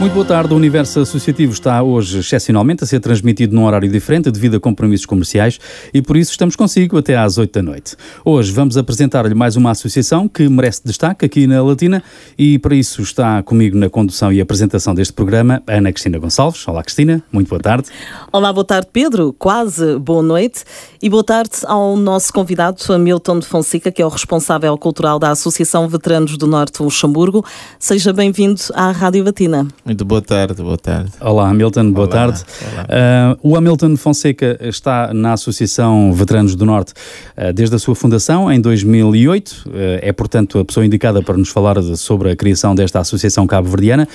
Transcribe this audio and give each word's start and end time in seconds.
Muito 0.00 0.14
boa 0.14 0.24
tarde. 0.24 0.54
O 0.54 0.56
Universo 0.56 1.00
Associativo 1.00 1.52
está 1.52 1.82
hoje 1.82 2.20
excepcionalmente 2.20 2.82
a 2.82 2.86
ser 2.86 3.00
transmitido 3.00 3.54
num 3.54 3.66
horário 3.66 3.86
diferente 3.86 4.30
devido 4.30 4.56
a 4.56 4.60
compromissos 4.60 5.04
comerciais 5.04 5.60
e 5.92 6.00
por 6.00 6.16
isso 6.16 6.30
estamos 6.30 6.56
consigo 6.56 6.96
até 6.96 7.18
às 7.18 7.36
8 7.36 7.52
da 7.52 7.62
noite. 7.62 7.96
Hoje 8.24 8.50
vamos 8.50 8.78
apresentar-lhe 8.78 9.34
mais 9.34 9.56
uma 9.56 9.72
associação 9.72 10.26
que 10.26 10.48
merece 10.48 10.80
destaque 10.86 11.26
aqui 11.26 11.46
na 11.46 11.62
Latina 11.62 12.02
e 12.38 12.58
para 12.58 12.74
isso 12.74 13.02
está 13.02 13.42
comigo 13.42 13.76
na 13.76 13.90
condução 13.90 14.32
e 14.32 14.40
apresentação 14.40 14.94
deste 14.94 15.12
programa 15.12 15.62
Ana 15.66 15.92
Cristina 15.92 16.18
Gonçalves. 16.18 16.66
Olá 16.66 16.82
Cristina, 16.82 17.22
muito 17.30 17.48
boa 17.50 17.60
tarde. 17.60 17.90
Olá, 18.32 18.50
boa 18.54 18.64
tarde 18.64 18.88
Pedro, 18.90 19.34
quase 19.38 19.98
boa 19.98 20.22
noite 20.22 20.64
e 21.02 21.10
boa 21.10 21.22
tarde 21.22 21.58
ao 21.66 21.94
nosso 21.94 22.32
convidado 22.32 22.80
Hamilton 22.90 23.40
de 23.40 23.46
Fonseca, 23.46 23.92
que 23.92 24.00
é 24.00 24.06
o 24.06 24.08
responsável 24.08 24.78
cultural 24.78 25.18
da 25.18 25.30
Associação 25.30 25.86
Veteranos 25.86 26.38
do 26.38 26.46
Norte 26.46 26.82
Luxemburgo. 26.82 27.44
Seja 27.78 28.14
bem-vindo 28.14 28.62
à 28.72 28.92
Rádio 28.92 29.22
Latina. 29.22 29.68
Muito 29.90 30.04
boa 30.04 30.22
tarde, 30.22 30.62
boa 30.62 30.78
tarde. 30.78 31.10
Olá, 31.20 31.48
Hamilton, 31.48 31.90
boa 31.90 32.06
Olá, 32.06 32.16
tarde. 32.16 32.44
olá. 32.72 33.34
Uh, 33.42 33.50
o 33.50 33.56
Hamilton 33.56 33.96
Fonseca 33.96 34.56
está 34.60 35.12
na 35.12 35.32
Associação 35.32 36.12
Veteranos 36.12 36.54
do 36.54 36.64
Norte 36.64 36.92
uh, 37.36 37.52
desde 37.52 37.74
a 37.74 37.78
sua 37.80 37.96
fundação 37.96 38.52
em 38.52 38.60
2008. 38.60 39.48
Uh, 39.50 39.72
é, 40.00 40.12
portanto, 40.12 40.60
a 40.60 40.64
pessoa 40.64 40.86
indicada 40.86 41.20
para 41.20 41.36
nos 41.36 41.48
falar 41.48 41.80
de, 41.80 41.96
sobre 41.96 42.30
a 42.30 42.36
criação 42.36 42.72
desta 42.72 43.00
Associação 43.00 43.48
Cabo-Verdiana. 43.48 44.06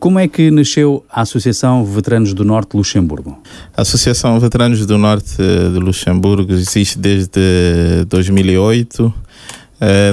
como 0.00 0.18
é 0.18 0.26
que 0.26 0.50
nasceu 0.50 1.04
a 1.08 1.20
Associação 1.20 1.84
Veteranos 1.84 2.34
do 2.34 2.44
Norte 2.44 2.76
Luxemburgo? 2.76 3.40
A 3.76 3.82
Associação 3.82 4.40
Veteranos 4.40 4.84
do 4.84 4.98
Norte 4.98 5.36
de 5.36 5.78
Luxemburgo 5.78 6.52
existe 6.52 6.98
desde 6.98 8.04
2008. 8.08 9.14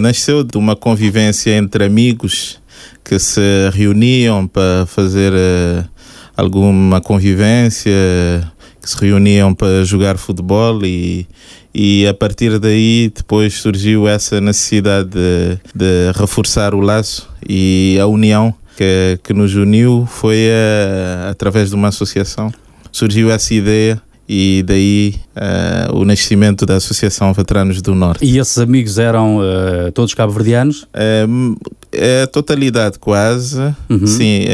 nasceu 0.04 0.44
de 0.44 0.56
uma 0.56 0.76
convivência 0.76 1.58
entre 1.58 1.84
amigos 1.84 2.60
que 3.04 3.18
se 3.20 3.70
reuniam 3.74 4.48
para 4.48 4.86
fazer 4.86 5.34
uh, 5.34 5.88
alguma 6.36 7.02
convivência, 7.02 7.92
que 8.82 8.90
se 8.90 8.98
reuniam 9.00 9.54
para 9.54 9.84
jogar 9.84 10.18
futebol 10.18 10.86
e, 10.86 11.28
e 11.74 12.08
a 12.08 12.14
partir 12.14 12.60
daí 12.60 13.12
depois 13.16 13.54
surgiu 13.56 14.08
essa 14.08 14.40
necessidade 14.40 15.10
de, 15.10 15.60
de 15.76 16.12
reforçar 16.16 16.74
o 16.74 16.80
laço 16.80 17.30
e 17.48 17.98
a 18.02 18.08
união 18.08 18.54
que, 18.78 19.20
que 19.24 19.34
nos 19.34 19.54
uniu 19.56 20.08
foi 20.10 20.48
uh, 20.48 21.30
através 21.30 21.70
de 21.70 21.76
uma 21.76 21.90
associação. 21.90 22.52
Surgiu 22.92 23.30
essa 23.30 23.54
ideia 23.54 24.02
e 24.30 24.64
daí 24.64 25.16
uh, 25.36 25.98
o 25.98 26.06
nascimento 26.06 26.64
da 26.64 26.76
Associação 26.76 27.34
Veteranos 27.34 27.82
do 27.82 27.96
Norte. 27.96 28.24
E 28.24 28.38
esses 28.38 28.60
amigos 28.60 29.00
eram 29.00 29.38
uh, 29.38 29.92
todos 29.92 30.14
cabo-verdianos? 30.14 30.84
Uh, 30.84 31.58
a 32.24 32.28
totalidade 32.28 33.00
quase, 33.00 33.60
uhum. 33.90 34.06
sim. 34.06 34.46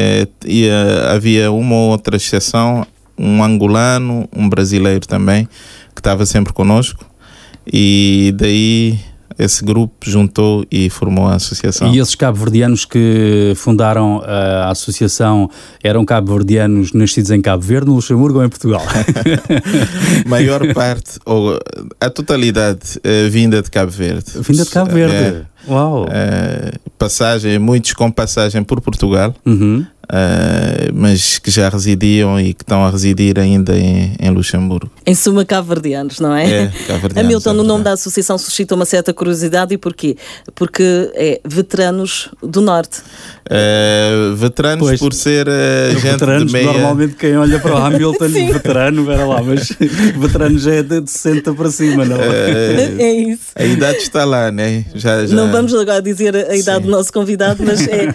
E, 0.46 0.70
havia 1.12 1.52
uma 1.52 1.76
ou 1.76 1.92
outra 1.92 2.16
exceção, 2.16 2.88
um 3.18 3.44
angolano, 3.44 4.30
um 4.34 4.48
brasileiro 4.48 5.06
também, 5.06 5.46
que 5.94 6.00
estava 6.00 6.26
sempre 6.26 6.53
conosco 6.53 7.06
e 7.72 8.34
daí 8.38 9.00
esse 9.38 9.64
grupo 9.64 9.94
juntou 10.03 10.66
e 10.72 10.89
formou 10.89 11.28
a 11.28 11.36
associação. 11.36 11.94
E 11.94 12.00
esses 12.00 12.16
cabo-verdianos 12.16 12.86
que 12.86 13.53
fundaram 13.55 14.22
a 14.25 14.69
associação 14.69 15.50
eram 15.83 16.05
cabo-verdianos 16.05 16.94
nascidos 16.94 17.31
em 17.31 17.41
Cabo 17.41 17.63
Verde, 17.63 17.88
no 17.88 17.95
Luxemburgo 17.95 18.39
ou 18.39 18.45
em 18.45 18.50
Portugal? 18.50 18.81
Maior 20.25 20.73
parte, 20.73 21.19
ou 21.25 21.59
a 22.00 22.09
totalidade, 22.09 23.00
é 23.03 23.28
vinda 23.28 23.62
de 23.62 23.69
Cabo 23.69 23.91
Verde. 23.91 24.31
Vinda 24.41 24.63
de 24.63 24.69
Cabo 24.69 24.91
Verde? 24.91 25.16
É, 25.16 25.46
Uau! 25.67 26.07
É, 26.09 26.73
passagem, 26.97 27.57
muitos 27.59 27.94
com 27.94 28.12
passagem 28.12 28.63
por 28.63 28.81
Portugal. 28.81 29.34
Uhum. 29.46 29.85
Uh, 30.05 30.93
mas 30.93 31.39
que 31.39 31.49
já 31.49 31.67
residiam 31.67 32.39
e 32.39 32.53
que 32.53 32.61
estão 32.61 32.85
a 32.85 32.91
residir 32.91 33.39
ainda 33.39 33.75
em, 33.75 34.16
em 34.19 34.29
Luxemburgo. 34.29 34.91
Em 35.05 35.16
suma, 35.16 35.43
cabo-verdianos, 35.43 36.19
não 36.19 36.33
é? 36.33 36.45
É, 36.45 36.67
cabo-verdianos. 36.88 37.17
Hamilton, 37.17 37.49
é 37.49 37.53
o 37.53 37.63
nome 37.63 37.83
da 37.83 37.93
associação 37.93 38.38
suscita 38.38 38.75
uma 38.75 38.85
certa 38.85 39.13
curiosidade 39.13 39.73
e 39.73 39.77
porquê? 39.77 40.16
Porque 40.53 41.11
é 41.16 41.41
veteranos 41.43 42.29
do 42.41 42.61
Norte. 42.61 42.99
Uh, 43.49 44.35
veteranos 44.35 44.88
pois, 44.88 44.99
por 44.99 45.13
ser 45.13 45.47
uh, 45.47 45.91
gente 45.93 46.01
veteranos, 46.01 46.47
de 46.47 46.53
meia... 46.53 46.72
Normalmente 46.72 47.16
quem 47.16 47.35
olha 47.35 47.59
para 47.59 47.73
o 47.73 47.77
Hamilton, 47.77 48.29
veterano, 48.53 49.11
era 49.11 49.25
lá, 49.25 49.41
mas 49.41 49.69
veteranos 50.17 50.67
é 50.67 50.83
de 50.83 51.09
60 51.09 51.53
para 51.53 51.72
cima, 51.72 52.05
não 52.05 52.17
é? 52.22 53.01
é 53.01 53.13
isso. 53.13 53.45
A 53.55 53.66
idade 53.66 53.97
está 53.97 54.23
lá, 54.23 54.51
né? 54.51 54.85
Já, 54.93 55.25
já... 55.25 55.35
Não 55.35 55.51
vamos 55.51 55.73
agora 55.73 56.01
dizer 56.01 56.35
a 56.35 56.55
idade 56.55 56.83
Sim. 56.83 56.85
do 56.85 56.91
nosso 56.91 57.11
convidado, 57.11 57.63
mas 57.63 57.87
é 57.87 58.09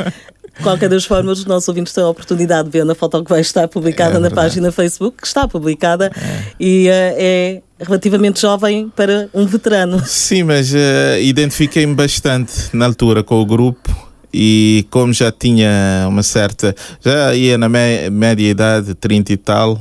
qualquer 0.63 0.89
das 0.89 1.05
formas, 1.05 1.39
os 1.39 1.45
nossos 1.45 1.69
ouvintes 1.69 1.93
têm 1.93 2.05
a 2.05 2.09
oportunidade 2.09 2.69
de 2.69 2.79
ver 2.79 2.85
na 2.85 2.95
foto 2.95 3.23
que 3.23 3.31
vai 3.31 3.41
estar 3.41 3.69
publicada 3.69 4.17
é 4.17 4.19
na 4.21 4.31
página 4.31 4.71
Facebook, 4.71 5.19
que 5.19 5.27
está 5.27 5.49
publicada, 5.49 6.11
é. 6.17 6.43
e 6.59 6.89
uh, 6.89 6.91
é 6.91 7.63
relativamente 7.81 8.41
jovem 8.41 8.93
para 8.95 9.29
um 9.35 9.47
veterano. 9.47 10.03
Sim, 10.07 10.45
mas 10.45 10.73
uh, 10.73 11.21
identifiquei-me 11.21 11.95
bastante 11.95 12.69
na 12.73 12.87
altura 12.87 13.23
com 13.23 13.41
o 13.41 13.47
grupo 13.47 14.11
e 14.33 14.87
como 14.91 15.13
já 15.13 15.33
tinha 15.33 16.07
uma 16.09 16.23
certa, 16.23 16.75
já 17.01 17.35
ia 17.35 17.59
na 17.59 17.69
média 17.69 18.49
idade, 18.49 18.95
30 18.95 19.33
e 19.33 19.37
tal, 19.37 19.81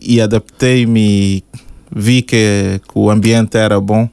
e 0.00 0.20
adaptei-me 0.20 1.00
e 1.00 1.44
vi 1.94 2.22
que, 2.22 2.80
que, 2.88 2.98
o 2.98 3.10
ambiente 3.10 3.56
era 3.56 3.80
bom, 3.80 4.08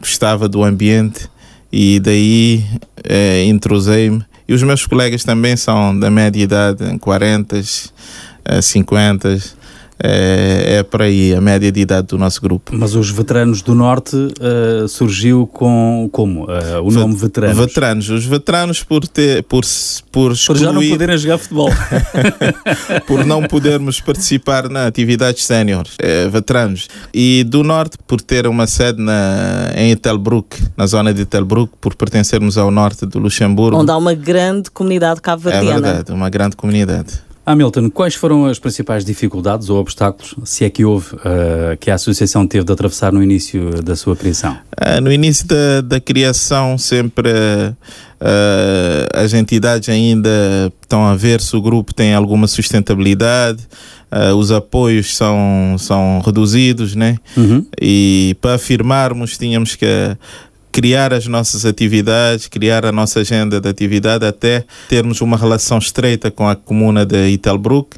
gostava 0.00 0.48
do 0.48 0.62
ambiente 0.62 1.28
e 1.72 1.98
daí 1.98 2.64
eh, 3.04 3.44
intrusei-me 3.44 4.24
e 4.48 4.54
os 4.54 4.62
meus 4.62 4.86
colegas 4.86 5.22
também 5.22 5.56
são 5.56 5.98
da 5.98 6.10
média 6.10 6.42
idade, 6.42 6.98
40, 6.98 7.56
50. 8.62 9.57
É, 10.02 10.78
é 10.78 10.82
por 10.82 11.02
aí 11.02 11.34
a 11.34 11.40
média 11.40 11.70
de 11.72 11.80
idade 11.80 12.08
do 12.08 12.18
nosso 12.18 12.40
grupo. 12.40 12.72
Mas 12.74 12.94
os 12.94 13.10
veteranos 13.10 13.62
do 13.62 13.74
Norte 13.74 14.16
uh, 14.16 14.88
surgiu 14.88 15.46
com 15.46 16.08
como? 16.12 16.44
Uh, 16.44 16.82
o 16.82 16.90
nome 16.90 17.16
veteranos? 17.16 17.58
Veteranos. 17.58 18.10
Os 18.10 18.24
veteranos 18.24 18.82
por 18.82 19.06
ter 19.06 19.42
por, 19.42 19.64
por, 20.12 20.32
excluir, 20.32 20.40
por 20.46 20.56
já 20.56 20.72
não 20.72 20.88
poderem 20.88 21.18
jogar 21.18 21.38
futebol. 21.38 21.70
por 23.06 23.24
não 23.24 23.42
podermos 23.42 24.00
participar 24.00 24.68
na 24.68 24.86
atividades 24.86 25.44
séniores. 25.44 25.94
É, 25.98 26.28
veteranos. 26.28 26.88
E 27.12 27.44
do 27.44 27.64
Norte 27.64 27.98
por 28.06 28.20
ter 28.20 28.46
uma 28.46 28.66
sede 28.66 29.02
na, 29.02 29.70
em 29.74 29.90
Etelbruck, 29.90 30.62
na 30.76 30.86
zona 30.86 31.12
de 31.12 31.22
Etelbruck, 31.22 31.72
por 31.80 31.94
pertencermos 31.94 32.56
ao 32.56 32.70
norte 32.70 33.04
do 33.06 33.18
Luxemburgo. 33.18 33.78
Onde 33.78 33.90
há 33.90 33.96
uma 33.96 34.14
grande 34.14 34.70
comunidade 34.70 35.20
cabo-verdiana. 35.20 35.88
É 35.88 35.92
verdade, 35.92 36.12
uma 36.12 36.30
grande 36.30 36.56
comunidade. 36.56 37.27
Hamilton, 37.48 37.88
quais 37.88 38.14
foram 38.14 38.44
as 38.44 38.58
principais 38.58 39.06
dificuldades 39.06 39.70
ou 39.70 39.78
obstáculos, 39.78 40.34
se 40.44 40.66
é 40.66 40.70
que 40.70 40.84
houve, 40.84 41.14
uh, 41.14 41.76
que 41.80 41.90
a 41.90 41.94
associação 41.94 42.46
teve 42.46 42.62
de 42.62 42.70
atravessar 42.70 43.10
no 43.10 43.22
início 43.22 43.82
da 43.82 43.96
sua 43.96 44.14
criação? 44.14 44.52
Uh, 44.76 45.00
no 45.00 45.10
início 45.10 45.46
da, 45.46 45.80
da 45.80 45.98
criação, 45.98 46.76
sempre 46.76 47.30
uh, 47.30 47.74
as 49.14 49.32
entidades 49.32 49.88
ainda 49.88 50.70
estão 50.82 51.06
a 51.06 51.16
ver 51.16 51.40
se 51.40 51.56
o 51.56 51.62
grupo 51.62 51.94
tem 51.94 52.12
alguma 52.12 52.46
sustentabilidade. 52.46 53.66
os 54.36 54.52
apoios 54.52 55.16
são, 55.16 55.76
são 55.78 56.20
reduzidos, 56.24 56.94
né? 56.94 57.16
Uhum. 57.34 57.64
E 57.80 58.36
para 58.42 58.56
afirmarmos, 58.56 59.38
tínhamos 59.38 59.74
que 59.74 59.86
criar 60.72 61.12
as 61.12 61.26
nossas 61.26 61.64
atividades, 61.64 62.46
criar 62.48 62.84
a 62.84 62.92
nossa 62.92 63.20
agenda 63.20 63.60
de 63.60 63.68
atividade 63.68 64.24
até 64.24 64.64
termos 64.88 65.20
uma 65.20 65.36
relação 65.36 65.78
estreita 65.78 66.30
com 66.30 66.48
a 66.48 66.54
comuna 66.54 67.04
de 67.04 67.28
Itelbruck 67.28 67.96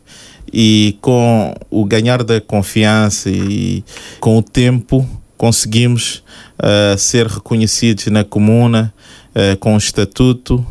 e 0.52 0.96
com 1.00 1.54
o 1.70 1.84
ganhar 1.84 2.24
da 2.24 2.40
confiança 2.40 3.30
e 3.30 3.84
com 4.18 4.38
o 4.38 4.42
tempo 4.42 5.08
conseguimos 5.36 6.22
uh, 6.58 6.98
ser 6.98 7.26
reconhecidos 7.26 8.06
na 8.06 8.24
comuna 8.24 8.92
uh, 9.30 9.56
com 9.58 9.74
o 9.74 9.78
estatuto 9.78 10.66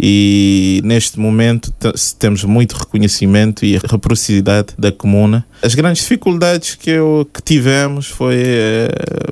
e 0.00 0.80
neste 0.84 1.18
momento 1.18 1.72
temos 2.18 2.44
muito 2.44 2.74
reconhecimento 2.74 3.64
e 3.64 3.78
reciprocidade 3.78 4.68
da 4.78 4.92
comuna. 4.92 5.44
As 5.62 5.74
grandes 5.74 6.02
dificuldades 6.02 6.74
que, 6.74 6.90
eu, 6.90 7.28
que 7.32 7.42
tivemos 7.42 8.06
foi 8.06 8.42
eh, 8.44 8.88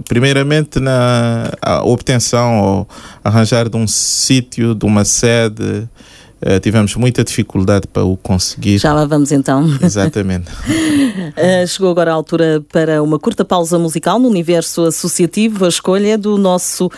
primeiramente 0.09 0.81
na 0.81 1.51
obtenção 1.83 2.61
ou 2.61 2.89
arranjar 3.23 3.69
de 3.69 3.77
um 3.77 3.87
sítio, 3.87 4.75
de 4.75 4.85
uma 4.87 5.05
sede, 5.05 5.89
Uh, 6.45 6.61
tivemos 6.61 6.95
muita 6.95 7.25
dificuldade 7.25 7.87
para 7.87 8.05
o 8.05 8.19
conseguir. 8.19 8.77
Já 8.77 8.93
lá 8.93 9.07
vamos 9.07 9.33
então. 9.33 9.67
Exatamente. 9.83 10.51
uh, 10.51 11.65
chegou 11.67 11.91
agora 11.91 12.11
a 12.11 12.15
altura 12.15 12.63
para 12.71 13.03
uma 13.03 13.19
curta 13.19 13.47
pausa 13.47 13.79
musical 13.79 14.19
no 14.19 14.29
universo 14.29 14.85
associativo. 14.85 15.65
A 15.65 15.69
escolha 15.69 16.09
é 16.09 16.17
do 16.19 16.37
nosso 16.37 16.89
uh, 16.89 16.91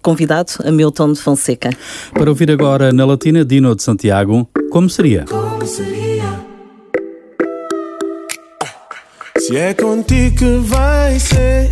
convidado, 0.00 0.52
Hamilton 0.64 1.12
de 1.12 1.20
Fonseca. 1.20 1.68
Para 2.14 2.30
ouvir 2.30 2.50
agora 2.50 2.90
na 2.90 3.04
Latina, 3.04 3.44
Dino 3.44 3.76
de 3.76 3.82
Santiago, 3.82 4.48
como 4.70 4.88
seria? 4.88 5.26
Como 5.26 5.66
seria? 5.66 6.40
Se 9.38 9.56
é 9.58 9.74
contigo 9.74 10.36
que 10.36 10.58
vai 10.58 11.20
ser, 11.20 11.68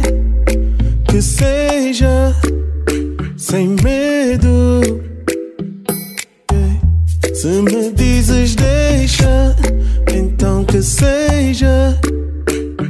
que 1.08 1.22
seja 1.22 2.34
sem 3.38 3.69
medo. 3.82 5.07
Se 7.40 7.62
me 7.62 7.93
dizes 7.93 8.56
deixa, 8.56 9.55
então 10.12 10.64
que 10.64 10.82
seja 10.82 11.96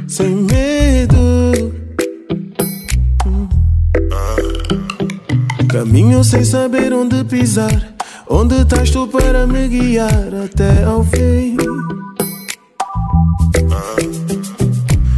sem 0.07 0.37
medo. 0.37 1.71
Caminho 5.67 6.23
sem 6.23 6.43
saber 6.43 6.91
onde 6.93 7.23
pisar. 7.25 7.93
Onde 8.27 8.55
estás 8.55 8.89
tu 8.89 9.07
para 9.07 9.45
me 9.45 9.67
guiar 9.67 10.33
até 10.43 10.83
ao 10.83 11.03
fim? 11.03 11.55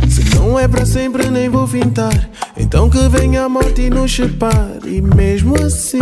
Se 0.09 0.35
não 0.35 0.59
é 0.59 0.67
para 0.67 0.85
sempre, 0.85 1.31
nem 1.31 1.47
vou 1.47 1.65
fintar. 1.65 2.29
Então 2.57 2.89
que 2.89 3.07
venha 3.07 3.45
a 3.45 3.49
morte 3.49 3.83
e 3.83 3.89
nos 3.89 4.13
separe. 4.13 4.97
E 4.97 5.01
mesmo 5.01 5.55
assim, 5.55 5.99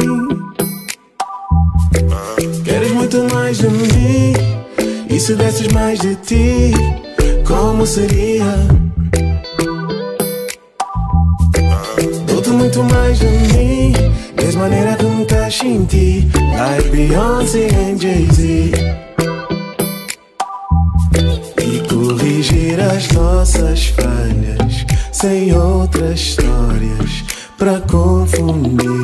queres 2.63 2.91
muito 2.91 3.17
mais 3.33 3.57
de 3.57 3.67
mim. 3.69 4.33
E 5.09 5.19
se 5.19 5.35
desses 5.35 5.67
mais 5.69 5.99
de 5.99 6.15
ti, 6.15 6.71
como 7.45 7.85
seria? 7.85 8.45
Dou-te 12.27 12.49
muito 12.49 12.83
mais 12.83 13.19
de 13.19 13.25
mim. 13.25 13.93
Mesma 14.37 14.61
maneira 14.61 14.97
me 15.01 15.23
estás 15.23 15.59
em 15.63 15.85
ti. 15.85 16.27
Like 16.57 16.89
Beyoncé 16.89 17.67
e 17.67 17.97
Jay-Z. 17.97 18.71
E 21.57 21.79
corrigir 21.87 22.79
as 22.79 23.07
nossas 23.09 23.87
falhas. 23.87 24.85
Sem 25.11 25.53
outras 25.53 26.19
histórias 26.19 27.23
pra 27.57 27.81
confundir. 27.81 28.98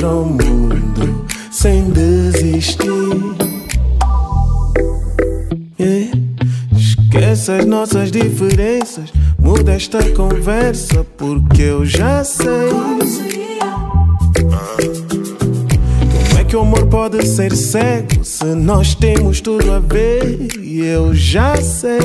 Contra 0.00 0.08
o 0.08 0.24
mundo, 0.24 1.26
sem 1.50 1.90
desistir. 1.90 2.88
Yeah. 5.78 6.18
Esquece 6.74 7.52
as 7.52 7.66
nossas 7.66 8.10
diferenças, 8.10 9.12
muda 9.38 9.72
esta 9.72 10.02
conversa, 10.12 11.04
porque 11.18 11.62
eu 11.62 11.84
já 11.84 12.24
sei. 12.24 12.70
Como 16.28 16.38
é 16.38 16.44
que 16.44 16.56
o 16.56 16.60
amor 16.60 16.86
pode 16.86 17.26
ser 17.26 17.54
cego 17.54 18.24
se 18.24 18.44
nós 18.44 18.94
temos 18.94 19.42
tudo 19.42 19.70
a 19.70 19.80
ver? 19.80 20.48
E 20.62 20.80
eu 20.80 21.14
já 21.14 21.56
sei. 21.56 21.98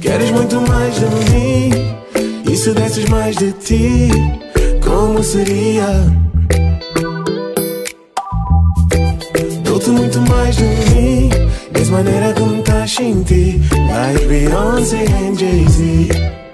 Queres 0.00 0.30
muito 0.30 0.60
mais 0.62 0.94
de 0.94 1.06
mim? 1.30 1.70
E 2.50 2.56
se 2.56 2.72
desses 2.72 3.04
mais 3.06 3.36
de 3.36 3.52
ti, 3.52 4.08
como 4.96 5.22
seria? 5.22 5.86
Dou-te 9.62 9.90
muito 9.90 10.18
mais 10.22 10.56
de 10.56 10.64
mim, 10.64 11.30
mesma 11.74 11.98
maneira 11.98 12.32
me 12.46 12.60
estás 12.60 12.98
em 13.00 13.22
ti. 13.22 13.60
Like 13.90 14.24
Beyoncé 14.24 15.04
e 15.04 15.34
Jay-Z. 15.34 16.45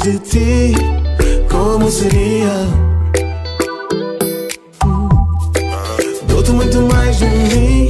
Mais 0.00 0.02
de 0.02 0.18
ti, 0.18 0.72
como 1.50 1.90
seria? 1.90 2.50
Dou-te 6.28 6.50
muito 6.52 6.82
mais 6.82 7.18
de 7.18 7.26
mim 7.26 7.88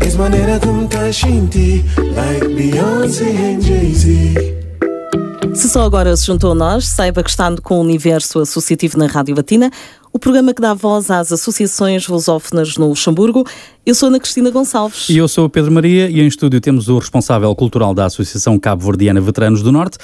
Mesma 0.00 0.24
maneira 0.24 0.58
me 0.66 0.84
estás 0.84 1.22
em 1.24 1.46
ti 1.46 1.84
Like 1.98 2.48
Beyoncé 2.48 3.24
e 3.24 3.60
Jay-Z 3.60 5.54
Se 5.54 5.68
só 5.68 5.82
agora 5.82 6.16
se 6.16 6.26
juntou 6.26 6.52
a 6.52 6.54
nós, 6.54 6.86
saiba 6.86 7.22
que 7.22 7.30
está 7.30 7.54
com 7.62 7.78
o 7.78 7.80
Universo 7.80 8.40
Associativo 8.40 8.98
na 8.98 9.06
Rádio 9.06 9.34
Batina, 9.34 9.70
o 10.12 10.18
programa 10.18 10.52
que 10.52 10.60
dá 10.60 10.74
voz 10.74 11.10
às 11.10 11.32
associações 11.32 12.06
lusófonas 12.06 12.76
no 12.76 12.88
Luxemburgo. 12.88 13.46
Eu 13.84 13.94
sou 13.94 14.08
Ana 14.08 14.20
Cristina 14.20 14.50
Gonçalves. 14.50 15.08
E 15.08 15.16
eu 15.16 15.26
sou 15.26 15.46
o 15.46 15.48
Pedro 15.48 15.72
Maria 15.72 16.08
e 16.08 16.20
em 16.20 16.26
estúdio 16.26 16.60
temos 16.60 16.88
o 16.88 16.98
responsável 16.98 17.52
cultural 17.56 17.94
da 17.94 18.04
Associação 18.04 18.58
Cabo-Verdiana 18.58 19.20
Veteranos 19.20 19.62
do 19.62 19.72
Norte, 19.72 19.96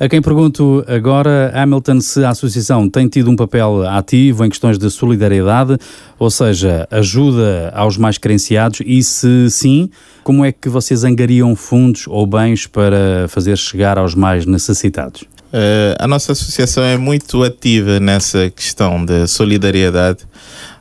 a 0.00 0.08
quem 0.08 0.20
pergunto 0.20 0.84
agora, 0.88 1.52
Hamilton, 1.54 2.00
se 2.00 2.24
a 2.24 2.30
associação 2.30 2.88
tem 2.88 3.06
tido 3.06 3.30
um 3.30 3.36
papel 3.36 3.86
ativo 3.86 4.44
em 4.44 4.50
questões 4.50 4.76
de 4.76 4.90
solidariedade, 4.90 5.78
ou 6.18 6.28
seja, 6.28 6.88
ajuda 6.90 7.72
aos 7.74 7.96
mais 7.96 8.18
carenciados 8.18 8.80
e 8.84 9.02
se 9.02 9.48
sim, 9.48 9.88
como 10.24 10.44
é 10.44 10.50
que 10.50 10.68
vocês 10.68 11.04
angariam 11.04 11.54
fundos 11.54 12.06
ou 12.08 12.26
bens 12.26 12.66
para 12.66 13.28
fazer 13.28 13.56
chegar 13.56 13.96
aos 13.96 14.14
mais 14.14 14.44
necessitados? 14.44 15.24
Uh, 15.52 15.92
a 15.98 16.08
nossa 16.08 16.32
associação 16.32 16.82
é 16.82 16.96
muito 16.96 17.42
ativa 17.42 18.00
nessa 18.00 18.48
questão 18.48 19.04
de 19.04 19.26
solidariedade. 19.26 20.20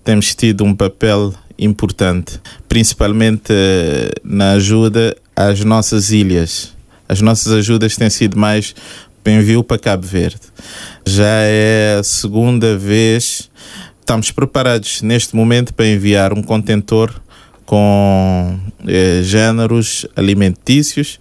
Temos 0.01 0.33
tido 0.33 0.63
um 0.63 0.73
papel 0.73 1.33
importante, 1.59 2.39
principalmente 2.69 3.51
uh, 3.51 4.09
na 4.23 4.53
ajuda 4.53 5.17
às 5.35 5.61
nossas 5.65 6.11
ilhas. 6.11 6.73
As 7.09 7.19
nossas 7.19 7.51
ajudas 7.51 7.97
têm 7.97 8.09
sido 8.09 8.39
mais 8.39 8.73
para 9.21 9.33
envio 9.33 9.61
para 9.61 9.77
Cabo 9.77 10.07
Verde. 10.07 10.39
Já 11.05 11.41
é 11.41 11.97
a 11.99 12.03
segunda 12.03 12.77
vez. 12.77 13.49
Estamos 13.99 14.31
preparados 14.31 15.01
neste 15.01 15.35
momento 15.35 15.73
para 15.73 15.85
enviar 15.85 16.31
um 16.31 16.41
contentor 16.41 17.13
com 17.71 18.59
eh, 18.85 19.21
géneros 19.23 20.05
alimentícios, 20.17 21.17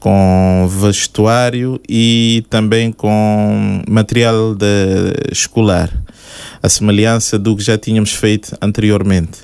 com 0.00 0.68
vestuário 0.68 1.80
e 1.88 2.44
também 2.50 2.90
com 2.90 3.84
material 3.88 4.52
de, 4.52 4.66
escolar, 5.30 5.92
a 6.60 6.68
semelhança 6.68 7.38
do 7.38 7.54
que 7.54 7.62
já 7.62 7.78
tínhamos 7.78 8.12
feito 8.12 8.52
anteriormente. 8.60 9.42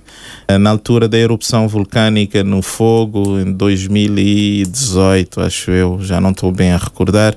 Na 0.60 0.70
altura 0.70 1.08
da 1.08 1.16
erupção 1.16 1.68
vulcânica 1.68 2.42
no 2.42 2.60
fogo, 2.60 3.38
em 3.38 3.52
2018, 3.52 5.40
acho 5.40 5.70
eu, 5.70 6.00
já 6.00 6.20
não 6.20 6.30
estou 6.30 6.50
bem 6.50 6.72
a 6.72 6.76
recordar, 6.76 7.36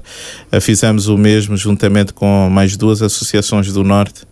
fizemos 0.59 1.07
o 1.07 1.15
mesmo 1.15 1.55
juntamente 1.55 2.11
com 2.11 2.49
mais 2.49 2.75
duas 2.75 3.03
associações 3.03 3.71
do 3.71 3.83
Norte. 3.83 4.23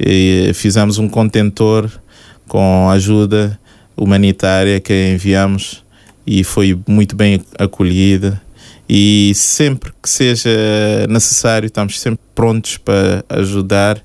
E 0.00 0.50
fizemos 0.52 0.98
um 0.98 1.08
contentor 1.08 1.88
com 2.48 2.90
ajuda 2.90 3.56
humanitária 3.96 4.80
que 4.80 5.12
enviamos 5.12 5.84
e 6.26 6.42
foi 6.44 6.78
muito 6.86 7.14
bem 7.14 7.40
acolhida. 7.58 8.40
E 8.88 9.32
sempre 9.34 9.92
que 10.00 10.08
seja 10.08 10.50
necessário, 11.08 11.66
estamos 11.66 11.98
sempre 11.98 12.20
prontos 12.34 12.76
para 12.76 13.24
ajudar. 13.28 14.00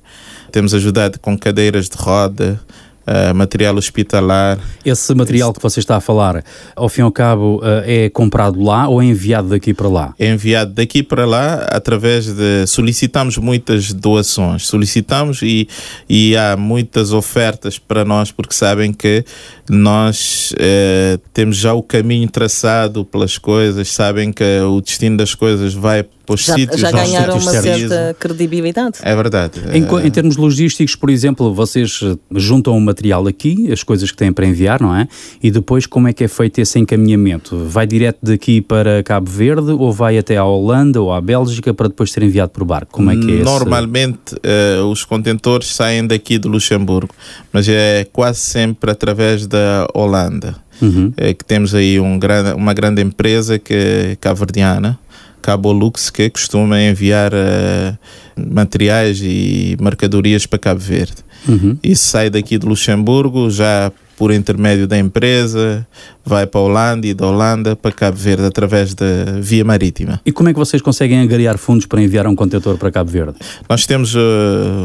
Temos 0.50 0.74
ajudado 0.74 1.18
com 1.20 1.38
cadeiras 1.38 1.88
de 1.88 1.96
roda, 1.96 2.60
Uh, 3.04 3.34
material 3.34 3.76
hospitalar. 3.76 4.60
Esse 4.84 5.12
material 5.12 5.50
Esse... 5.50 5.58
que 5.58 5.62
você 5.62 5.80
está 5.80 5.96
a 5.96 6.00
falar, 6.00 6.44
ao 6.76 6.88
fim 6.88 7.00
e 7.00 7.04
ao 7.04 7.10
cabo, 7.10 7.56
uh, 7.56 7.82
é 7.84 8.08
comprado 8.08 8.62
lá 8.62 8.86
ou 8.86 9.02
é 9.02 9.06
enviado 9.06 9.48
daqui 9.48 9.74
para 9.74 9.88
lá? 9.88 10.14
É 10.18 10.30
enviado 10.30 10.72
daqui 10.72 11.02
para 11.02 11.26
lá 11.26 11.66
através 11.70 12.26
de. 12.26 12.66
Solicitamos 12.66 13.36
muitas 13.38 13.92
doações, 13.92 14.66
solicitamos 14.66 15.42
e, 15.42 15.68
e 16.08 16.36
há 16.36 16.56
muitas 16.56 17.12
ofertas 17.12 17.76
para 17.78 18.04
nós, 18.04 18.30
porque 18.30 18.54
sabem 18.54 18.92
que 18.92 19.24
nós 19.68 20.52
uh, 20.52 21.18
temos 21.32 21.56
já 21.56 21.74
o 21.74 21.82
caminho 21.82 22.28
traçado 22.28 23.04
pelas 23.04 23.36
coisas, 23.36 23.88
sabem 23.88 24.32
que 24.32 24.60
o 24.60 24.80
destino 24.80 25.16
das 25.16 25.34
coisas 25.34 25.74
vai 25.74 26.04
para 26.24 26.34
os 26.34 26.44
Já, 26.44 26.54
sítios 26.54 26.80
já 26.80 26.90
ganharam 26.90 27.40
sítios 27.40 27.54
uma 27.54 27.62
certa 27.62 28.16
credibilidade. 28.18 28.98
É 29.02 29.14
verdade. 29.14 29.60
Em, 29.72 29.82
Eh, 29.82 29.86
co- 29.86 30.00
em 30.00 30.10
termos 30.10 30.36
logísticos, 30.36 30.94
por 30.94 31.10
exemplo, 31.10 31.52
vocês 31.52 32.00
eh, 32.02 32.16
juntam 32.36 32.76
o 32.76 32.80
material 32.80 33.26
aqui, 33.26 33.70
as 33.72 33.82
coisas 33.82 34.10
que 34.10 34.16
têm 34.16 34.32
para 34.32 34.46
enviar, 34.46 34.80
não 34.80 34.94
é? 34.94 35.08
E 35.42 35.50
depois 35.50 35.86
como 35.86 36.08
é 36.08 36.12
que 36.12 36.24
é 36.24 36.28
feito 36.28 36.60
esse 36.60 36.78
encaminhamento? 36.78 37.56
Vai 37.66 37.86
direto 37.86 38.18
daqui 38.22 38.60
para 38.60 39.02
Cabo 39.02 39.30
Verde 39.30 39.72
ou 39.72 39.92
vai 39.92 40.16
até 40.18 40.36
à 40.36 40.44
Holanda 40.44 41.00
ou 41.00 41.12
à 41.12 41.20
Bélgica 41.20 41.74
para 41.74 41.88
depois 41.88 42.12
ser 42.12 42.22
enviado 42.22 42.50
por 42.52 42.64
barco? 42.64 42.92
Como 42.92 43.10
é 43.10 43.16
que 43.16 43.30
é 43.30 43.34
esse- 43.34 43.44
Normalmente 43.44 44.36
eh, 44.42 44.80
os 44.90 45.04
contentores 45.04 45.74
saem 45.74 46.06
daqui 46.06 46.38
de 46.38 46.46
Luxemburgo, 46.48 47.14
mas 47.52 47.68
é 47.68 48.06
quase 48.12 48.38
sempre 48.40 48.90
através 48.90 49.46
da 49.46 49.86
Holanda. 49.94 50.54
Uhum. 50.80 51.12
É 51.16 51.32
que 51.34 51.44
temos 51.44 51.74
aí 51.74 52.00
um 52.00 52.18
grande, 52.18 52.52
uma 52.54 52.74
grande 52.74 53.00
empresa 53.02 53.58
que 53.58 53.72
é 53.72 54.16
cabo-verdiana, 54.20 54.98
Cabolux, 55.42 56.10
que 56.10 56.30
costuma 56.30 56.80
enviar 56.80 57.32
eh, 57.34 57.96
materiais 58.36 59.20
e 59.22 59.76
mercadorias 59.80 60.46
para 60.46 60.58
Cabo 60.58 60.80
Verde. 60.80 61.16
Uhum. 61.48 61.76
Isso 61.82 62.06
sai 62.06 62.30
daqui 62.30 62.56
de 62.56 62.66
Luxemburgo, 62.66 63.50
já 63.50 63.90
por 64.16 64.32
intermédio 64.32 64.86
da 64.86 64.96
empresa, 64.96 65.84
vai 66.24 66.46
para 66.46 66.60
a 66.60 66.64
Holanda 66.64 67.06
e 67.08 67.12
da 67.12 67.26
Holanda 67.26 67.74
para 67.74 67.90
Cabo 67.90 68.16
Verde 68.16 68.44
através 68.44 68.94
da 68.94 69.04
via 69.40 69.64
marítima. 69.64 70.20
E 70.24 70.30
como 70.30 70.48
é 70.48 70.52
que 70.52 70.58
vocês 70.60 70.80
conseguem 70.80 71.18
angariar 71.18 71.58
fundos 71.58 71.86
para 71.86 72.00
enviar 72.00 72.26
um 72.28 72.36
contentor 72.36 72.78
para 72.78 72.90
Cabo 72.92 73.10
Verde? 73.10 73.34
Nós 73.68 73.84
temos 73.84 74.14
eh, 74.14 74.18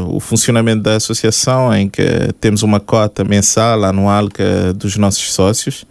o 0.08 0.18
funcionamento 0.18 0.82
da 0.82 0.96
associação 0.96 1.72
em 1.72 1.88
que 1.88 2.02
temos 2.40 2.64
uma 2.64 2.80
cota 2.80 3.22
mensal, 3.22 3.84
anual 3.84 4.28
que 4.28 4.42
é 4.42 4.72
dos 4.72 4.96
nossos 4.96 5.32
sócios. 5.32 5.86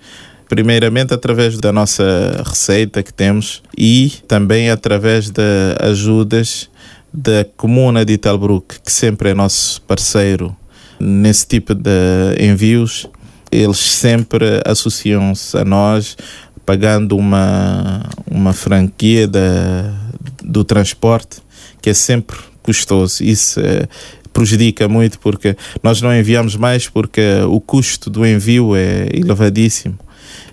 Primeiramente 0.49 1.13
através 1.13 1.57
da 1.57 1.73
nossa 1.73 2.41
receita 2.45 3.03
que 3.03 3.13
temos 3.13 3.61
e 3.77 4.13
também 4.27 4.69
através 4.69 5.29
de 5.29 5.41
ajudas 5.81 6.69
da 7.13 7.45
Comuna 7.57 8.05
de 8.05 8.13
Italbruck, 8.13 8.79
que 8.79 8.91
sempre 8.91 9.29
é 9.29 9.33
nosso 9.33 9.81
parceiro 9.81 10.55
nesse 10.99 11.45
tipo 11.47 11.73
de 11.73 11.91
envios. 12.39 13.09
Eles 13.51 13.77
sempre 13.77 14.61
associam-se 14.65 15.57
a 15.57 15.65
nós 15.65 16.15
pagando 16.65 17.17
uma, 17.17 18.03
uma 18.29 18.53
franquia 18.53 19.27
da, 19.27 19.93
do 20.43 20.63
transporte 20.63 21.37
que 21.81 21.89
é 21.89 21.93
sempre 21.93 22.37
custoso. 22.61 23.23
Isso 23.23 23.59
eh, 23.61 23.87
prejudica 24.33 24.87
muito 24.87 25.17
porque 25.19 25.55
nós 25.81 26.01
não 26.01 26.13
enviamos 26.13 26.55
mais 26.55 26.87
porque 26.87 27.21
o 27.47 27.61
custo 27.61 28.09
do 28.09 28.25
envio 28.25 28.75
é 28.75 29.07
elevadíssimo 29.13 29.97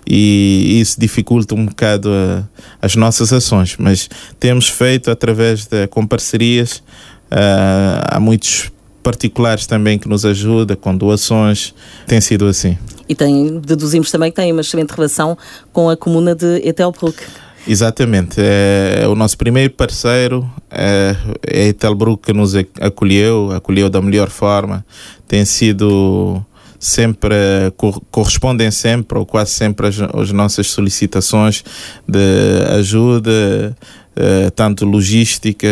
e 0.07 0.79
isso 0.79 0.99
dificulta 0.99 1.55
um 1.55 1.65
bocado 1.65 2.09
a- 2.11 2.43
as 2.81 2.95
nossas 2.95 3.31
ações, 3.33 3.75
mas 3.77 4.09
temos 4.39 4.67
feito 4.69 5.09
através 5.11 5.65
de 5.65 5.87
com 5.87 6.05
parcerias, 6.05 6.83
ah, 7.31 8.01
há 8.11 8.19
muitos 8.19 8.71
particulares 9.03 9.67
também 9.67 9.99
que 9.99 10.07
nos 10.07 10.25
ajudam 10.25 10.75
com 10.75 10.95
doações, 10.97 11.73
tem 12.07 12.19
sido 12.19 12.45
assim. 12.47 12.77
E 13.07 13.13
tem, 13.13 13.59
deduzimos 13.59 14.09
também 14.09 14.31
que 14.31 14.35
tem 14.35 14.51
uma 14.51 14.61
excelente 14.61 14.89
relação 14.91 15.37
com 15.71 15.89
a 15.89 15.95
comuna 15.97 16.33
de 16.33 16.67
Etelbruck. 16.67 17.21
Exatamente, 17.67 18.35
é, 18.39 18.99
é 19.03 19.07
o 19.07 19.15
nosso 19.15 19.37
primeiro 19.37 19.73
parceiro, 19.73 20.47
é, 20.69 21.15
é 21.47 21.63
a 21.63 21.67
Italbruck 21.67 22.23
que 22.27 22.33
nos 22.33 22.55
ac- 22.55 22.69
acolheu, 22.79 23.51
acolheu 23.51 23.89
da 23.89 23.99
melhor 24.01 24.29
forma, 24.29 24.85
tem 25.27 25.43
sido 25.45 26.43
sempre, 26.85 27.33
eh, 27.33 27.71
cor- 27.75 28.01
correspondem 28.11 28.69
sempre 28.71 29.17
ou 29.17 29.25
quase 29.25 29.51
sempre 29.51 29.87
às, 29.87 29.99
às 29.99 30.31
nossas 30.31 30.67
solicitações 30.67 31.63
de 32.07 32.63
ajuda, 32.77 33.75
eh, 34.15 34.49
tanto 34.55 34.85
logística 34.85 35.67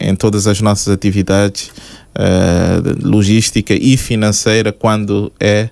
em 0.00 0.14
todas 0.16 0.46
as 0.46 0.60
nossas 0.60 0.88
atividades, 0.92 1.70
eh, 2.14 2.80
logística 3.02 3.74
e 3.74 3.96
financeira 3.96 4.72
quando 4.72 5.30
é 5.38 5.68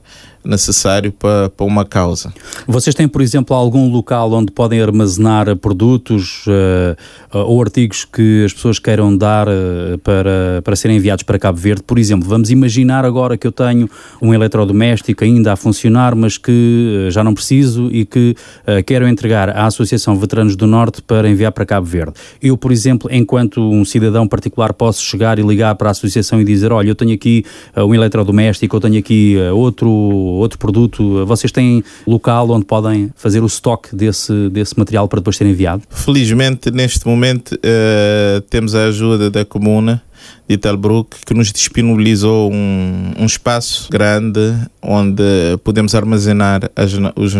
necessário 0.46 1.12
para, 1.12 1.50
para 1.50 1.66
uma 1.66 1.84
causa. 1.84 2.32
Vocês 2.66 2.94
têm, 2.94 3.08
por 3.08 3.20
exemplo, 3.20 3.54
algum 3.54 3.90
local 3.90 4.32
onde 4.32 4.52
podem 4.52 4.80
armazenar 4.80 5.54
produtos 5.56 6.44
eh, 6.48 6.96
ou 7.32 7.60
artigos 7.60 8.04
que 8.04 8.44
as 8.44 8.52
pessoas 8.52 8.78
queiram 8.78 9.16
dar 9.16 9.48
eh, 9.48 9.96
para, 10.02 10.62
para 10.62 10.76
serem 10.76 10.96
enviados 10.96 11.24
para 11.24 11.38
Cabo 11.38 11.58
Verde? 11.58 11.82
Por 11.82 11.98
exemplo, 11.98 12.28
vamos 12.28 12.50
imaginar 12.50 13.04
agora 13.04 13.36
que 13.36 13.46
eu 13.46 13.52
tenho 13.52 13.88
um 14.22 14.32
eletrodoméstico 14.32 15.24
ainda 15.24 15.52
a 15.52 15.56
funcionar, 15.56 16.14
mas 16.14 16.38
que 16.38 17.08
já 17.10 17.24
não 17.24 17.34
preciso 17.34 17.88
e 17.92 18.04
que 18.04 18.34
eh, 18.66 18.82
quero 18.82 19.06
entregar 19.08 19.50
à 19.50 19.66
Associação 19.66 20.16
Veteranos 20.16 20.56
do 20.56 20.66
Norte 20.66 21.02
para 21.02 21.28
enviar 21.28 21.52
para 21.52 21.66
Cabo 21.66 21.86
Verde. 21.86 22.14
Eu, 22.40 22.56
por 22.56 22.72
exemplo, 22.72 23.08
enquanto 23.12 23.60
um 23.60 23.84
cidadão 23.84 24.28
particular, 24.28 24.72
posso 24.72 25.02
chegar 25.02 25.38
e 25.38 25.42
ligar 25.42 25.74
para 25.74 25.88
a 25.88 25.92
associação 25.92 26.40
e 26.40 26.44
dizer: 26.44 26.72
Olha, 26.72 26.88
eu 26.88 26.94
tenho 26.94 27.14
aqui 27.14 27.44
um 27.76 27.94
eletrodoméstico, 27.94 28.76
eu 28.76 28.80
tenho 28.80 28.98
aqui 28.98 29.36
outro, 29.52 29.90
outro 30.36 30.58
produto. 30.58 31.24
Vocês 31.26 31.50
têm 31.52 31.82
local 32.06 32.50
onde 32.50 32.64
podem 32.64 33.10
fazer 33.16 33.42
o 33.42 33.46
estoque 33.46 33.94
desse, 33.94 34.48
desse 34.50 34.78
material 34.78 35.08
para 35.08 35.20
depois 35.20 35.36
ser 35.36 35.46
enviado? 35.46 35.82
Felizmente, 35.90 36.70
neste 36.70 37.06
momento, 37.06 37.58
eh, 37.62 38.42
temos 38.50 38.74
a 38.74 38.84
ajuda 38.84 39.30
da 39.30 39.44
comuna 39.44 40.02
de 40.48 40.54
Italbruck, 40.54 41.18
que 41.24 41.34
nos 41.34 41.52
disponibilizou 41.52 42.52
um, 42.52 43.12
um 43.18 43.26
espaço 43.26 43.88
grande 43.90 44.54
onde 44.82 45.22
podemos 45.62 45.94
armazenar 45.94 46.70
as 46.74 46.92
os, 47.16 47.34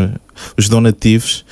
os 0.56 0.68
donativos 0.68 1.44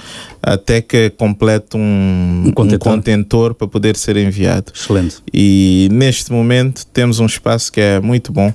até 0.43 0.81
que 0.81 1.11
complete 1.11 1.77
um, 1.77 2.45
Um 2.47 2.53
contentor. 2.53 2.93
um 2.93 2.97
contentor 2.97 3.55
para 3.55 3.67
poder 3.67 3.97
ser 3.97 4.17
enviado. 4.17 4.73
Excelente. 4.75 5.17
E 5.33 5.89
neste 5.91 6.31
momento 6.31 6.85
temos 6.87 7.19
um 7.19 7.27
espaço 7.27 7.73
que 7.73 7.81
é 7.81 8.01
muito 8.01 8.31
bom. 8.33 8.53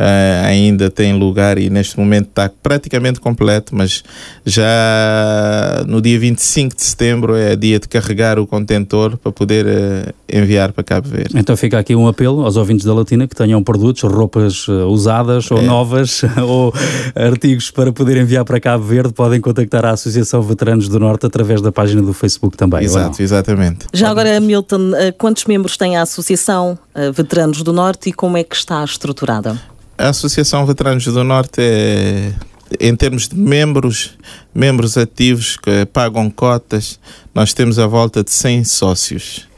Eh, 0.00 0.42
ainda 0.44 0.88
tem 0.88 1.18
lugar 1.18 1.58
e 1.58 1.68
neste 1.68 1.98
momento 1.98 2.28
está 2.28 2.48
praticamente 2.62 3.18
completo, 3.18 3.74
mas 3.74 4.04
já 4.46 5.84
no 5.88 6.00
dia 6.00 6.16
25 6.20 6.76
de 6.76 6.84
setembro 6.84 7.34
é 7.34 7.56
dia 7.56 7.80
de 7.80 7.88
carregar 7.88 8.38
o 8.38 8.46
contentor 8.46 9.16
para 9.16 9.32
poder 9.32 9.66
eh, 9.66 10.12
enviar 10.32 10.72
para 10.72 10.84
Cabo 10.84 11.08
Verde. 11.08 11.36
Então 11.36 11.56
fica 11.56 11.80
aqui 11.80 11.96
um 11.96 12.06
apelo 12.06 12.44
aos 12.44 12.56
ouvintes 12.56 12.86
da 12.86 12.94
Latina 12.94 13.26
que 13.26 13.34
tenham 13.34 13.60
produtos, 13.60 14.04
roupas 14.04 14.66
eh, 14.68 14.72
usadas 14.84 15.50
ou 15.50 15.58
É. 15.58 15.62
novas 15.62 16.22
ou 16.46 16.72
artigos 17.16 17.72
para 17.72 17.90
poder 17.92 18.18
enviar 18.18 18.44
para 18.44 18.60
Cabo 18.60 18.84
Verde, 18.84 19.12
podem 19.12 19.40
contactar 19.40 19.84
a 19.84 19.90
Associação 19.90 20.40
Veteranos 20.42 20.88
do 20.88 21.00
Norte 21.00 21.26
através 21.26 21.60
da 21.60 21.72
página 21.72 22.02
do 22.02 22.12
Facebook 22.12 22.56
também. 22.56 22.84
Exato, 22.84 23.20
exatamente. 23.20 23.86
Já 23.92 24.10
agora, 24.10 24.38
Milton, 24.38 24.92
quantos 25.18 25.44
membros 25.46 25.76
tem 25.76 25.96
a 25.96 26.02
Associação 26.02 26.78
Veteranos 27.12 27.64
do 27.64 27.72
Norte 27.72 28.10
e 28.10 28.12
como 28.12 28.36
é 28.36 28.44
que 28.44 28.54
está 28.54 28.84
estruturada? 28.84 29.58
A 29.98 30.10
Associação 30.10 30.64
Veteranos 30.64 31.04
do 31.06 31.24
Norte 31.24 31.60
é, 31.60 32.32
em 32.78 32.94
termos 32.94 33.26
de 33.26 33.34
membros, 33.34 34.16
membros 34.54 34.96
ativos 34.96 35.56
que 35.56 35.84
pagam 35.86 36.30
cotas, 36.30 37.00
nós 37.34 37.52
temos 37.52 37.80
a 37.80 37.86
volta 37.88 38.22
de 38.22 38.30
100 38.30 38.62
sócios. 38.62 39.48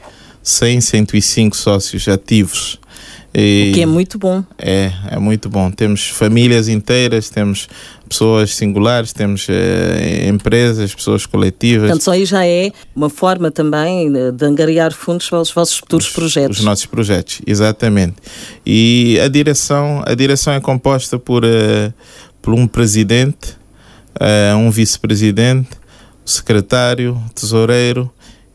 100, 0.41 0.81
105 0.81 1.55
sócios 1.55 2.07
ativos. 2.07 2.79
E 3.33 3.69
O 3.71 3.75
que 3.75 3.81
é 3.81 3.85
muito 3.85 4.17
bom. 4.19 4.43
é, 4.57 4.91
é 5.09 5.17
muito 5.17 5.49
bom. 5.49 5.71
Temos 5.71 6.09
famílias 6.09 6.67
inteiras, 6.67 7.29
temos 7.29 7.69
pessoas 8.09 8.53
singulares, 8.55 9.13
temos 9.13 9.47
eh, 9.49 10.27
empresas, 10.27 10.93
pessoas 10.93 11.25
coletivas. 11.25 11.83
Portanto, 11.83 12.03
só 12.03 12.11
aí 12.11 12.25
já 12.25 12.45
é 12.45 12.71
uma 12.93 13.09
forma 13.09 13.49
também 13.49 14.13
eh, 14.13 14.31
de 14.31 14.45
angariar 14.45 14.91
fundos 14.91 15.29
para 15.29 15.39
os 15.39 15.49
vossos 15.49 15.77
futuros 15.77 16.09
projetos. 16.09 16.59
Os 16.59 16.65
nossos 16.65 16.85
projetos, 16.85 17.41
exatamente. 17.47 18.15
E 18.65 19.17
a 19.23 19.29
direção, 19.29 20.03
a 20.05 20.13
direção 20.13 20.51
é 20.53 20.59
composta 20.59 21.17
por, 21.17 21.45
eh, 21.45 21.93
por 22.41 22.53
um 22.53 22.67
presidente, 22.67 23.55
eh, 24.19 24.53
um 24.55 24.69
vice-presidente, 24.69 25.69
secretário, 26.25 27.21
tesoureiro 27.33 28.11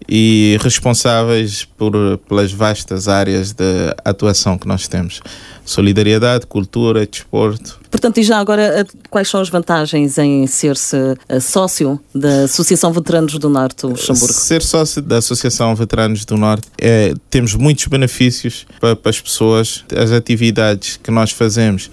e 0.08 0.56
responsáveis 0.60 1.64
por, 1.64 1.92
pelas 2.28 2.52
vastas 2.52 3.08
áreas 3.08 3.52
de 3.52 3.64
atuação 4.04 4.56
que 4.56 4.66
nós 4.66 4.86
temos. 4.86 5.20
Solidariedade, 5.64 6.46
cultura, 6.46 7.04
desporto. 7.04 7.80
Portanto, 7.90 8.18
e 8.18 8.22
já 8.22 8.38
agora, 8.38 8.62
eh, 8.62 8.84
quais 9.10 9.28
são 9.28 9.40
as 9.40 9.48
vantagens 9.48 10.16
em 10.16 10.46
ser-se 10.46 10.96
eh, 11.28 11.40
sócio 11.40 11.98
da 12.14 12.44
Associação 12.44 12.92
Veteranos 12.92 13.36
do 13.38 13.48
Norte 13.48 13.82
do 13.82 13.88
Luxemburgo? 13.88 14.32
Ser 14.32 14.62
sócio 14.62 15.02
da 15.02 15.18
Associação 15.18 15.74
Veteranos 15.74 16.24
do 16.24 16.36
Norte, 16.36 16.68
é, 16.78 17.14
temos 17.28 17.54
muitos 17.54 17.86
benefícios 17.86 18.64
para, 18.80 18.94
para 18.94 19.10
as 19.10 19.20
pessoas. 19.20 19.84
As 19.96 20.12
atividades 20.12 21.00
que 21.02 21.10
nós 21.10 21.32
fazemos, 21.32 21.90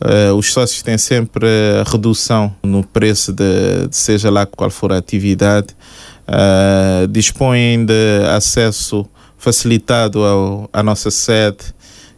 eh, 0.00 0.30
os 0.32 0.52
sócios 0.52 0.82
têm 0.82 0.98
sempre 0.98 1.46
a 1.80 1.90
redução 1.90 2.54
no 2.62 2.84
preço 2.84 3.32
de, 3.32 3.88
de 3.88 3.96
seja 3.96 4.30
lá 4.30 4.46
qual 4.46 4.70
for 4.70 4.92
a 4.92 4.98
atividade. 4.98 5.68
Eh, 6.28 7.06
dispõem 7.08 7.84
de 7.84 8.26
acesso 8.34 9.06
facilitado 9.38 10.24
ao, 10.24 10.68
à 10.72 10.82
nossa 10.82 11.10
sede, 11.10 11.72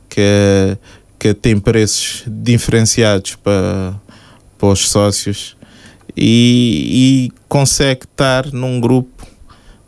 que, 0.08 0.78
que 1.18 1.34
tem 1.34 1.58
preços 1.60 2.24
diferenciados 2.26 3.34
para, 3.36 3.94
para 4.56 4.68
os 4.68 4.88
sócios 4.88 5.56
e, 6.16 7.28
e 7.30 7.32
consegue 7.48 8.04
estar 8.04 8.50
num 8.50 8.80
grupo 8.80 9.26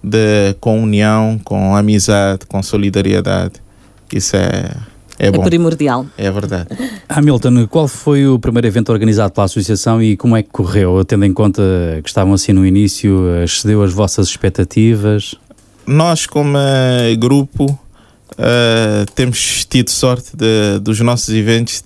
de, 0.05 0.55
com 0.61 0.83
união, 0.83 1.41
com 1.43 1.75
amizade, 1.75 2.45
com 2.47 2.63
solidariedade. 2.63 3.55
Isso 4.13 4.37
é, 4.37 4.71
é, 5.21 5.27
É 5.27 5.31
bom. 5.31 5.43
primordial. 5.43 6.07
É 6.17 6.31
verdade. 6.31 6.69
Hamilton, 7.09 7.67
qual 7.67 7.87
foi 7.87 8.27
o 8.27 8.39
primeiro 8.39 8.67
evento 8.67 8.91
organizado 8.91 9.33
pela 9.33 9.45
associação 9.45 10.03
e 10.03 10.17
como 10.17 10.35
é 10.37 10.43
que 10.43 10.49
correu, 10.49 11.05
tendo 11.05 11.27
em 11.27 11.33
conta 11.33 11.63
que 12.03 12.09
estavam 12.09 12.33
assim 12.33 12.53
no 12.53 12.65
início, 12.67 13.43
excedeu 13.45 13.83
as 13.83 13.93
vossas 13.93 14.29
expectativas? 14.29 15.35
Nós, 15.87 16.25
como 16.25 16.57
eh, 16.57 17.15
grupo, 17.17 17.79
eh, 18.39 19.05
temos 19.15 19.67
tido 19.67 19.91
sorte 19.91 20.35
de, 20.35 20.79
dos 20.81 20.99
nossos 21.01 21.35
eventos 21.35 21.85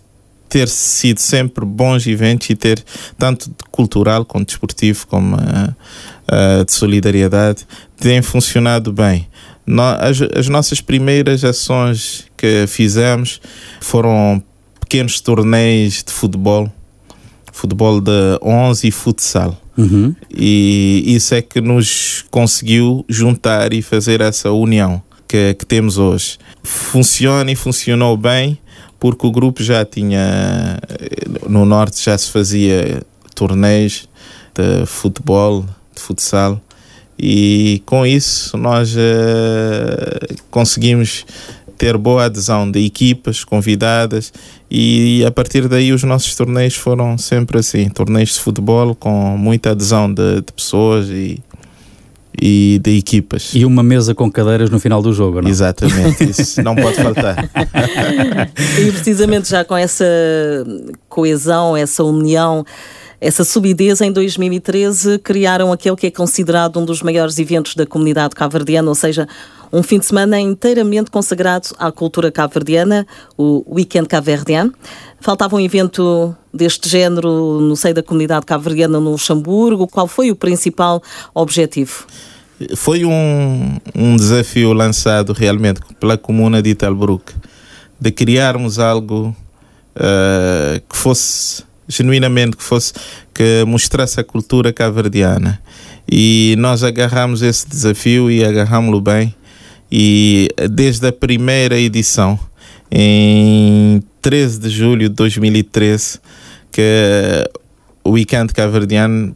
ter 0.49 0.69
sido 0.69 1.19
sempre 1.19 1.65
bons 1.65 2.07
eventos 2.07 2.49
e 2.49 2.55
ter 2.55 2.85
tanto 3.19 3.49
de 3.49 3.57
cultural 3.73 4.25
como 4.25 4.45
desportivo 4.45 5.05
como 5.09 5.35
eh, 5.35 5.75
eh, 6.29 6.65
de 6.65 6.73
solidariedade 6.73 7.67
tem 7.99 8.23
funcionado 8.23 8.93
bem. 8.93 9.27
As, 10.01 10.21
as 10.37 10.49
nossas 10.49 10.81
primeiras 10.81 11.45
ações 11.45 12.27
que 12.37 12.67
fizemos 12.67 13.41
foram 13.81 14.43
pequenos 14.81 15.21
torneios 15.21 16.03
de 16.05 16.13
futebol, 16.13 16.71
futebol 17.53 18.01
de 18.01 18.39
11 18.43 18.87
e 18.87 18.91
futsal. 18.91 19.61
Uhum. 19.77 20.15
E 20.31 21.03
isso 21.07 21.35
é 21.35 21.43
que 21.43 21.61
nos 21.61 22.25
conseguiu 22.31 23.05
juntar 23.09 23.73
e 23.73 23.83
fazer 23.83 24.21
essa 24.21 24.53
união 24.53 25.03
que, 25.27 25.55
que 25.55 25.67
temos 25.67 25.99
hoje. 25.99 26.39
Funciona 26.63 27.51
e 27.51 27.57
funcionou 27.57 28.17
bem 28.17 28.59
porque 29.01 29.27
o 29.27 29.31
grupo 29.31 29.63
já 29.63 29.85
tinha, 29.85 30.79
no 31.49 31.65
Norte 31.65 32.03
já 32.03 32.17
se 32.17 32.31
fazia 32.31 33.03
torneios 33.35 34.09
de 34.55 34.87
futebol, 34.87 35.67
de 35.95 36.01
futsal, 36.01 36.61
e 37.19 37.83
com 37.87 38.05
isso 38.05 38.57
nós 38.57 38.95
eh, 38.97 40.35
conseguimos 40.51 41.25
ter 41.77 41.97
boa 41.97 42.25
adesão 42.25 42.71
de 42.71 42.85
equipas 42.85 43.45
convidadas 43.45 44.33
e 44.71 45.25
a 45.27 45.31
partir 45.31 45.69
daí 45.69 45.93
os 45.93 46.03
nossos 46.03 46.35
torneios 46.35 46.75
foram 46.75 47.19
sempre 47.19 47.59
assim, 47.59 47.89
torneios 47.89 48.35
de 48.35 48.41
futebol 48.41 48.95
com 48.95 49.37
muita 49.37 49.71
adesão 49.71 50.13
de, 50.13 50.37
de 50.37 50.53
pessoas 50.53 51.09
e, 51.09 51.41
e 52.41 52.81
de 52.83 52.99
equipas. 52.99 53.53
E 53.55 53.65
uma 53.65 53.83
mesa 53.83 54.15
com 54.15 54.31
cadeiras 54.31 54.71
no 54.71 54.81
final 54.81 55.03
do 55.03 55.13
jogo, 55.13 55.41
não? 55.41 55.49
Exatamente, 55.49 56.25
isso 56.31 56.63
não 56.63 56.75
pode 56.75 56.97
faltar. 56.97 57.51
E 58.81 58.93
precisamente 58.93 59.49
já 59.49 59.65
com 59.65 59.77
essa 59.77 60.05
coesão, 61.09 61.77
essa 61.77 62.03
união, 62.03 62.65
essa 63.25 63.43
subidez, 63.43 64.03
em 64.03 64.13
2013 64.13 65.19
criaram 65.19 65.73
aquele 65.73 65.97
que 65.97 66.07
é 66.07 66.11
considerado 66.11 66.79
um 66.79 66.85
dos 66.85 67.01
maiores 67.01 67.39
eventos 67.39 67.75
da 67.75 67.87
comunidade 67.87 68.35
cabo-verdiana, 68.35 68.87
ou 68.87 68.95
seja, 68.95 69.27
um 69.73 69.83
fim 69.83 69.99
de 69.99 70.05
semana 70.05 70.39
inteiramente 70.39 71.11
consagrado 71.11 71.69
à 71.79 71.91
cultura 71.91 72.31
cabo-verdiana, 72.31 73.07
o 73.37 73.65
Weekend 73.67 74.09
Cabo-Verdiano. 74.09 74.75
Faltava 75.21 75.57
um 75.57 75.61
evento 75.61 76.37
deste 76.53 76.87
género 76.87 77.61
no 77.61 77.75
seio 77.75 77.95
da 77.95 78.03
comunidade 78.03 78.45
cabo-verdiana 78.45 79.01
no 79.01 79.13
Luxemburgo. 79.13 79.89
Qual 79.89 80.07
foi 80.07 80.31
o 80.31 80.37
principal 80.37 81.03
objetivo? 81.35 82.05
Foi 82.77 83.07
um, 83.07 83.79
um 83.95 84.17
desafio 84.17 84.75
lançado 84.75 85.33
realmente 85.33 85.81
pela 85.99 86.19
comuna 86.19 86.61
de 86.61 86.71
Italbruck 86.71 87.33
de 87.99 88.11
criarmos 88.13 88.79
algo 88.79 89.35
eh, 89.97 90.83
que 90.87 90.95
fosse 90.95 91.65
genuinamente 91.89 92.57
que 92.57 92.63
fosse 92.63 92.93
que 93.33 93.65
mostrasse 93.67 94.21
a 94.21 94.25
cultura 94.25 94.73
cabo-verdiana 94.73 95.61
e 96.11 96.55
nós 96.59 96.83
agarramos 96.83 97.43
esse 97.43 97.69
desafio 97.69 98.31
e 98.31 98.45
agarramos-lo 98.45 99.01
bem 99.01 99.35
e 99.91 100.49
desde 100.71 101.07
a 101.09 101.13
primeira 101.13 101.79
edição 101.79 102.39
em 102.91 104.03
13 104.23 104.61
de 104.61 104.69
julho 104.69 105.09
de 105.09 105.15
2013 105.15 106.21
que 106.71 107.51
o 108.03 108.11
Weekend 108.11 108.53
Cabo-Verdiano 108.53 109.35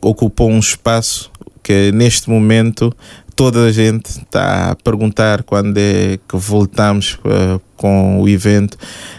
ocupou 0.00 0.50
um 0.50 0.58
espaço 0.58 1.30
que 1.62 1.90
neste 1.92 2.30
momento 2.30 2.94
toda 3.34 3.64
a 3.64 3.72
gente 3.72 4.06
está 4.06 4.70
a 4.70 4.74
perguntar 4.74 5.42
quando 5.42 5.76
é 5.76 6.18
que 6.26 6.36
voltamos 6.36 7.18
eh, 7.24 7.60
com 7.76 8.20
o 8.20 8.28
evento. 8.28 8.78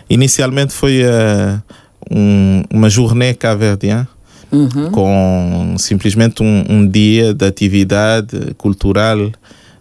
Inicialmente 0.10 0.74
foi 0.74 1.02
eh, 1.04 1.60
um, 2.12 2.64
uma 2.72 2.90
journée 2.90 3.34
cabo-verdiana 3.34 4.08
com 4.92 5.76
simplesmente 5.78 6.42
um, 6.42 6.64
um 6.70 6.88
dia 6.88 7.34
de 7.34 7.46
atividade 7.46 8.54
cultural 8.58 9.32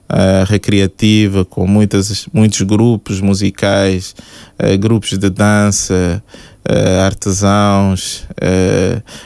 eh, 0.09 0.45
recreativa 0.47 1.45
com 1.45 1.67
muitas, 1.67 2.29
muitos 2.33 2.63
grupos 2.63 3.21
musicais, 3.21 4.15
eh, 4.57 4.77
grupos 4.77 5.19
de 5.19 5.29
dança, 5.29 6.23
eh, 6.65 7.01
artesãos. 7.01 8.25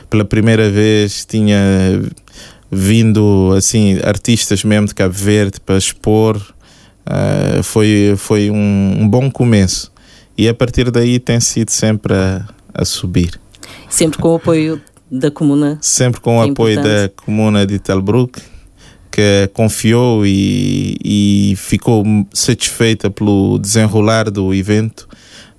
pela 0.09 0.25
primeira 0.25 0.71
vez 0.71 1.27
tinha 1.27 1.59
vindo 2.71 3.53
assim 3.57 3.99
artistas 4.05 4.65
mesmo 4.65 4.87
de 4.87 4.95
Cabo 4.95 5.13
Verde 5.13 5.61
para 5.61 5.77
expor. 5.77 6.41
Foi 7.63 8.15
foi 8.17 8.51
um, 8.51 8.97
um 9.01 9.09
bom 9.09 9.31
começo 9.31 9.93
e 10.39 10.49
a 10.49 10.55
partir 10.55 10.91
daí 10.91 11.19
tem 11.19 11.41
sido 11.41 11.71
sempre 11.71 12.15
a, 12.15 12.47
a 12.75 12.85
subir. 12.85 13.41
Sempre 13.89 14.19
com 14.19 14.33
o 14.33 14.37
apoio 14.37 14.81
da 15.11 15.31
comuna. 15.31 15.79
Sempre 15.81 16.21
com 16.21 16.39
o 16.39 16.45
é 16.45 16.51
apoio 16.51 16.77
da 16.77 16.83
importante. 16.83 17.15
comuna 17.25 17.67
de 17.67 17.79
Telbruck, 17.79 18.41
que 19.11 19.51
confiou 19.53 20.25
e, 20.25 20.97
e 21.05 21.55
ficou 21.57 22.05
satisfeita 22.33 23.11
pelo 23.11 23.59
desenrolar 23.59 24.31
do 24.31 24.55
evento 24.55 25.09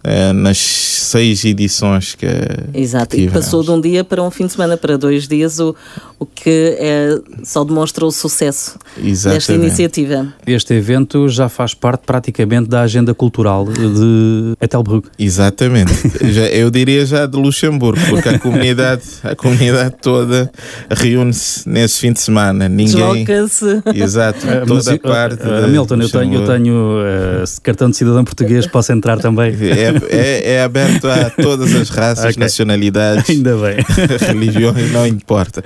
eh, 0.03 0.33
nas 0.33 0.57
seis 0.57 1.45
edições 1.45 2.15
que 2.15 2.25
Exato, 2.73 3.15
que 3.15 3.23
e 3.23 3.29
passou 3.29 3.61
de 3.61 3.69
um 3.69 3.79
dia 3.79 4.03
para 4.03 4.23
um 4.23 4.31
fim 4.31 4.47
de 4.47 4.53
semana, 4.53 4.75
para 4.75 4.97
dois 4.97 5.27
dias, 5.27 5.59
o, 5.59 5.75
o 6.21 6.25
que 6.27 6.77
é, 6.77 7.19
só 7.43 7.63
demonstra 7.63 8.05
o 8.05 8.11
sucesso 8.11 8.77
desta 8.95 9.09
Exatamente. 9.09 9.65
iniciativa. 9.65 10.31
Este 10.45 10.75
evento 10.75 11.27
já 11.27 11.49
faz 11.49 11.73
parte 11.73 12.03
praticamente 12.05 12.69
da 12.69 12.81
agenda 12.81 13.11
cultural 13.15 13.65
de 13.65 14.53
Etelbruck. 14.61 15.09
Exatamente. 15.17 15.91
já, 16.31 16.43
eu 16.43 16.69
diria 16.69 17.03
já 17.07 17.25
de 17.25 17.35
Luxemburgo, 17.35 17.99
porque 18.07 18.29
a 18.29 18.37
comunidade, 18.37 19.01
a 19.23 19.35
comunidade 19.35 19.95
toda 19.99 20.51
reúne-se 20.91 21.67
nesse 21.67 21.99
fim 21.99 22.13
de 22.13 22.19
semana. 22.19 22.69
Ninguém. 22.69 23.25
Desloca-se. 23.25 23.81
Exato, 23.95 24.45
mas, 24.45 24.67
toda 24.67 24.93
a 24.93 24.99
parte. 24.99 25.41
uh, 25.41 25.57
de 25.57 25.63
Hamilton, 25.63 26.01
eu 26.01 26.09
tenho, 26.09 26.33
eu 26.35 26.45
tenho 26.45 26.99
uh, 26.99 27.61
cartão 27.63 27.89
de 27.89 27.97
cidadão 27.97 28.23
português, 28.23 28.67
posso 28.67 28.93
entrar 28.93 29.17
também? 29.17 29.55
É, 29.59 30.15
é, 30.15 30.53
é 30.53 30.63
aberto 30.63 31.07
a 31.07 31.31
todas 31.31 31.73
as 31.73 31.89
raças, 31.89 32.25
Ok. 32.29 32.37
nacionalidades. 32.37 33.27
Ainda 33.27 33.55
bem. 33.57 33.83
religiões 34.21 34.91
não 34.91 35.07
importa. 35.07 35.63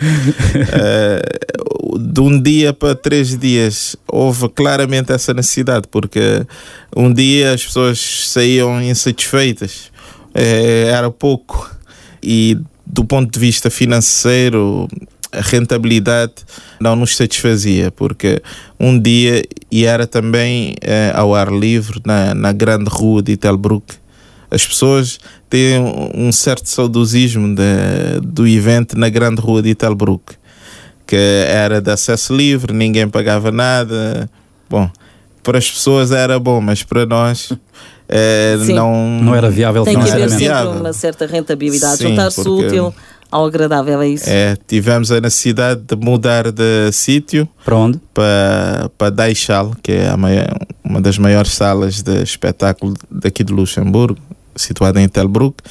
Eh, 0.53 1.21
de 1.97 2.19
um 2.21 2.41
dia 2.41 2.73
para 2.73 2.95
três 2.95 3.37
dias 3.37 3.95
houve 4.07 4.49
claramente 4.49 5.11
essa 5.11 5.33
necessidade, 5.33 5.87
porque 5.89 6.45
um 6.95 7.11
dia 7.11 7.53
as 7.53 7.63
pessoas 7.63 8.29
saíam 8.29 8.81
insatisfeitas, 8.81 9.91
eh, 10.33 10.89
era 10.89 11.09
pouco, 11.09 11.69
e 12.21 12.57
do 12.85 13.05
ponto 13.05 13.31
de 13.31 13.39
vista 13.39 13.69
financeiro, 13.69 14.87
a 15.31 15.41
rentabilidade 15.41 16.33
não 16.79 16.95
nos 16.95 17.15
satisfazia, 17.15 17.91
porque 17.91 18.41
um 18.79 18.97
dia, 18.99 19.43
e 19.71 19.85
era 19.85 20.07
também 20.07 20.75
eh, 20.81 21.11
ao 21.13 21.35
ar 21.35 21.51
livre, 21.51 22.01
na, 22.05 22.33
na 22.33 22.51
grande 22.51 22.89
rua 22.89 23.21
de 23.21 23.33
Italbruck, 23.33 23.95
as 24.49 24.65
pessoas 24.65 25.19
têm 25.49 25.79
um 26.13 26.31
certo 26.31 26.67
saudosismo 26.69 27.55
de, 27.55 28.19
do 28.23 28.47
evento 28.47 28.97
na 28.97 29.09
grande 29.09 29.41
rua 29.41 29.61
de 29.61 29.69
Italbruck, 29.69 30.33
que 31.07 31.15
era 31.15 31.81
de 31.81 31.91
acesso 31.91 32.35
livre, 32.35 32.73
ninguém 32.73 33.07
pagava 33.07 33.51
nada. 33.51 34.29
Bom, 34.69 34.89
para 35.43 35.57
as 35.57 35.69
pessoas 35.69 36.11
era 36.11 36.39
bom, 36.39 36.59
mas 36.61 36.81
para 36.83 37.05
nós 37.05 37.51
Sim. 38.65 38.73
não, 38.73 39.19
Não 39.21 39.35
era 39.35 39.49
viável 39.49 39.83
Tem 39.83 39.99
que 39.99 40.09
haver 40.09 40.29
sempre 40.29 40.79
uma 40.79 40.93
certa 40.93 41.25
rentabilidade, 41.25 42.01
juntar-se 42.03 42.47
útil 42.47 42.93
ao 43.31 43.45
agradável, 43.45 44.01
é 44.01 44.07
isso? 44.07 44.25
É, 44.29 44.55
tivemos 44.67 45.11
a 45.11 45.19
necessidade 45.19 45.81
de 45.81 45.95
mudar 45.95 46.51
de 46.51 46.91
sítio 46.91 47.47
Para 47.65 47.75
onde? 47.75 47.99
para, 48.13 48.89
para 48.97 49.09
Daixal, 49.09 49.75
que 49.83 49.91
é 49.91 50.09
a 50.09 50.15
maior- 50.15 50.55
uma 50.83 51.01
das 51.01 51.17
maiores 51.17 51.51
salas 51.51 52.01
de 52.01 52.21
espetáculo 52.21 52.93
daqui 53.11 53.43
de 53.43 53.51
Luxemburgo, 53.51 54.19
situada 54.55 55.01
em 55.01 55.07
Telbruck, 55.07 55.63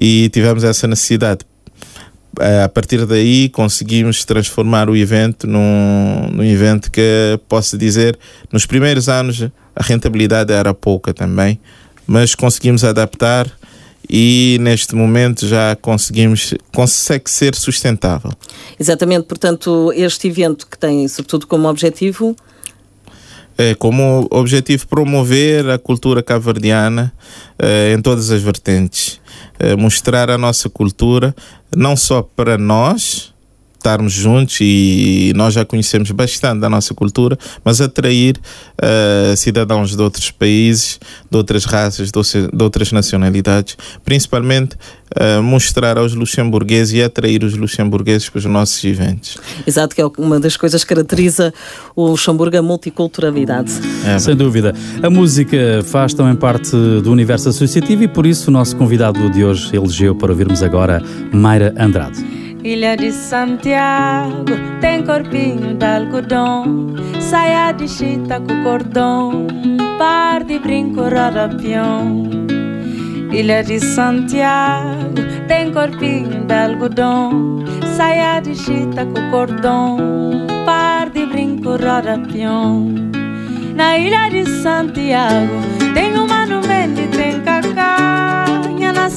e 0.00 0.28
tivemos 0.30 0.64
essa 0.64 0.86
necessidade. 0.86 1.40
Eh, 2.38 2.62
A 2.64 2.68
partir 2.68 3.06
daí 3.06 3.48
conseguimos 3.48 4.24
transformar 4.24 4.90
o 4.90 4.96
evento 4.96 5.46
num, 5.46 6.28
num 6.32 6.44
evento 6.44 6.90
que 6.90 7.38
posso 7.48 7.78
dizer, 7.78 8.18
nos 8.52 8.66
primeiros 8.66 9.08
anos 9.08 9.48
a 9.74 9.82
rentabilidade 9.82 10.52
era 10.52 10.74
pouca 10.74 11.14
também, 11.14 11.58
mas 12.06 12.34
conseguimos 12.34 12.84
adaptar 12.84 13.50
e 14.08 14.58
neste 14.60 14.94
momento 14.94 15.46
já 15.46 15.74
conseguimos, 15.76 16.54
consegue 16.72 17.30
ser 17.30 17.54
sustentável. 17.54 18.32
Exatamente, 18.78 19.26
portanto, 19.26 19.92
este 19.94 20.28
evento 20.28 20.66
que 20.66 20.78
tem 20.78 21.08
sobretudo 21.08 21.46
como 21.46 21.68
objetivo 21.68 22.36
é, 23.58 23.74
como 23.74 24.26
objetivo 24.30 24.86
promover 24.86 25.68
a 25.70 25.78
cultura 25.78 26.22
cabo-verdiana 26.22 27.12
é, 27.58 27.92
em 27.92 28.00
todas 28.00 28.30
as 28.30 28.42
vertentes. 28.42 29.20
É, 29.58 29.74
mostrar 29.74 30.30
a 30.30 30.38
nossa 30.38 30.68
cultura, 30.68 31.34
não 31.74 31.96
só 31.96 32.22
para 32.22 32.58
nós, 32.58 33.34
estarmos 33.78 34.12
juntos 34.12 34.58
e 34.60 35.32
nós 35.36 35.54
já 35.54 35.64
conhecemos 35.64 36.10
bastante 36.10 36.60
da 36.60 36.68
nossa 36.68 36.94
cultura, 36.94 37.38
mas 37.64 37.80
atrair 37.80 38.36
uh, 38.36 39.36
cidadãos 39.36 39.94
de 39.94 40.02
outros 40.02 40.30
países, 40.30 40.98
de 41.30 41.36
outras 41.36 41.64
raças, 41.64 42.10
de 42.10 42.62
outras 42.62 42.90
nacionalidades, 42.92 43.76
principalmente 44.04 44.76
uh, 45.14 45.42
mostrar 45.42 45.98
aos 45.98 46.14
luxemburgueses 46.14 46.94
e 46.94 47.02
atrair 47.02 47.44
os 47.44 47.54
luxemburgueses 47.56 48.28
para 48.28 48.38
os 48.38 48.44
nossos 48.44 48.82
eventos. 48.84 49.36
Exato, 49.66 49.94
que 49.94 50.00
é 50.00 50.06
uma 50.18 50.40
das 50.40 50.56
coisas 50.56 50.82
que 50.82 50.94
caracteriza 50.94 51.52
o 51.94 52.06
Luxemburgo, 52.06 52.56
a 52.56 52.62
multiculturalidade. 52.62 53.72
É. 54.04 54.18
Sem 54.18 54.34
dúvida. 54.34 54.74
A 55.02 55.10
música 55.10 55.82
faz 55.84 56.14
também 56.14 56.34
parte 56.34 56.70
do 56.70 57.10
universo 57.10 57.48
associativo 57.48 58.04
e 58.04 58.08
por 58.08 58.26
isso 58.26 58.50
o 58.50 58.52
nosso 58.52 58.76
convidado 58.76 59.30
de 59.30 59.44
hoje 59.44 59.74
elegeu 59.76 60.14
para 60.14 60.32
ouvirmos 60.32 60.62
agora 60.62 61.02
Mayra 61.32 61.74
Andrade. 61.78 62.45
Ilha 62.66 62.96
de 62.96 63.12
Santiago 63.12 64.52
tem 64.80 65.04
corpinho 65.04 65.74
de 65.74 65.86
algodão, 65.86 66.96
saia 67.20 67.70
de 67.70 67.86
chita 67.86 68.40
com 68.40 68.64
cordão, 68.64 69.46
par 69.96 70.42
de 70.42 70.58
brinco 70.58 71.02
rodapião. 71.02 72.28
Ilha 73.30 73.62
de 73.62 73.78
Santiago 73.78 75.14
tem 75.46 75.72
corpinho 75.72 76.44
de 76.44 76.54
algodão, 76.54 77.64
saia 77.96 78.40
de 78.40 78.56
chita 78.56 79.06
com 79.06 79.30
cordão, 79.30 79.96
par 80.66 81.08
de 81.10 81.24
brinco 81.24 81.70
rodapião. 81.70 82.92
Na 83.76 83.96
ilha 83.96 84.28
de 84.28 84.44
Santiago 84.44 85.62
tem 85.94 86.18
um 86.18 86.26
e 86.26 86.26
tem 86.26 86.65
cacá, 86.65 86.65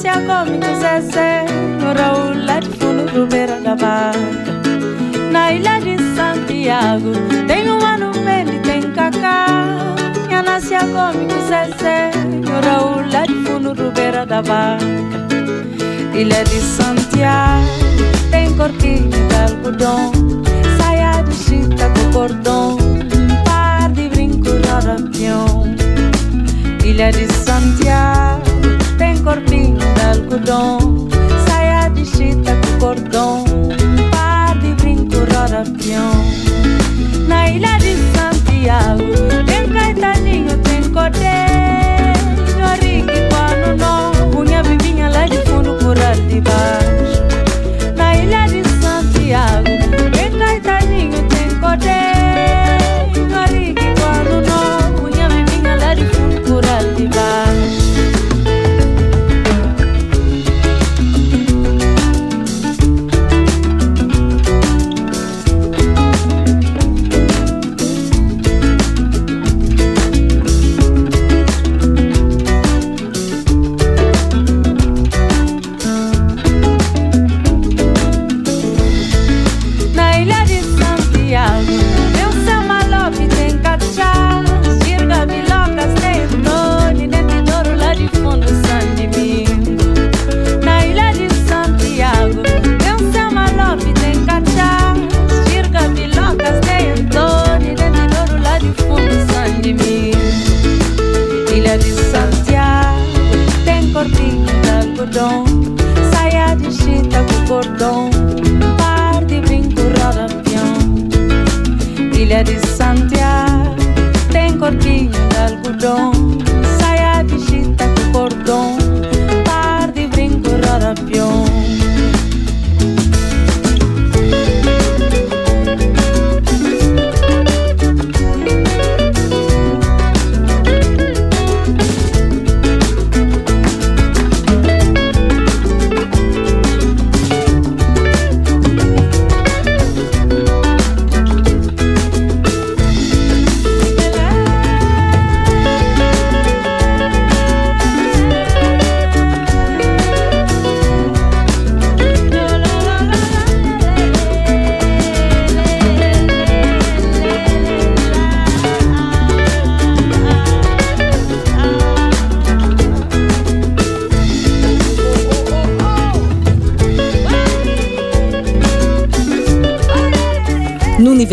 nasce 0.00 0.08
a 0.08 0.14
come 0.14 0.58
Zezé, 0.80 1.44
no 1.78 1.92
Raul 1.92 2.46
lá 2.46 2.60
de 2.60 2.68
no 3.14 3.26
beira 3.26 3.60
da 3.60 3.76
barca. 3.76 4.18
Na 5.30 5.52
ilha 5.52 5.78
de 5.80 5.96
Santiago 6.16 7.12
tem 7.46 7.70
um 7.70 7.78
monumento 7.78 8.52
e 8.52 8.60
tem 8.60 8.82
cacá. 8.92 9.46
Minha 10.26 10.42
nasce 10.42 10.74
a 10.74 10.80
come 10.80 11.26
com 11.26 11.40
Zezé, 11.42 12.10
Raul 12.64 13.10
lá 13.12 13.26
de 13.26 13.34
fundo 13.44 13.74
do 13.74 13.92
beira 13.92 14.24
da 14.24 14.40
barca. 14.40 14.86
Ilha 16.14 16.44
de 16.44 16.60
Santiago 16.60 17.66
tem 18.30 18.54
corquinho 18.54 19.10
de 19.10 19.34
algodão, 19.36 20.12
saia 20.78 21.22
de 21.22 21.34
chita 21.34 21.90
com 21.90 22.12
cordão, 22.12 22.78
um 22.78 23.44
par 23.44 23.90
de 23.92 24.08
brinco 24.08 24.48
rodapião. 24.48 25.64
Ilha 26.84 27.12
de 27.12 27.30
Santiago 27.32 28.42
tem 28.98 29.16
corpinho 29.22 29.69
de 30.12 30.18
algodão 30.18 31.08
chita 32.04 32.52
com 32.56 32.78
cordão, 32.80 33.29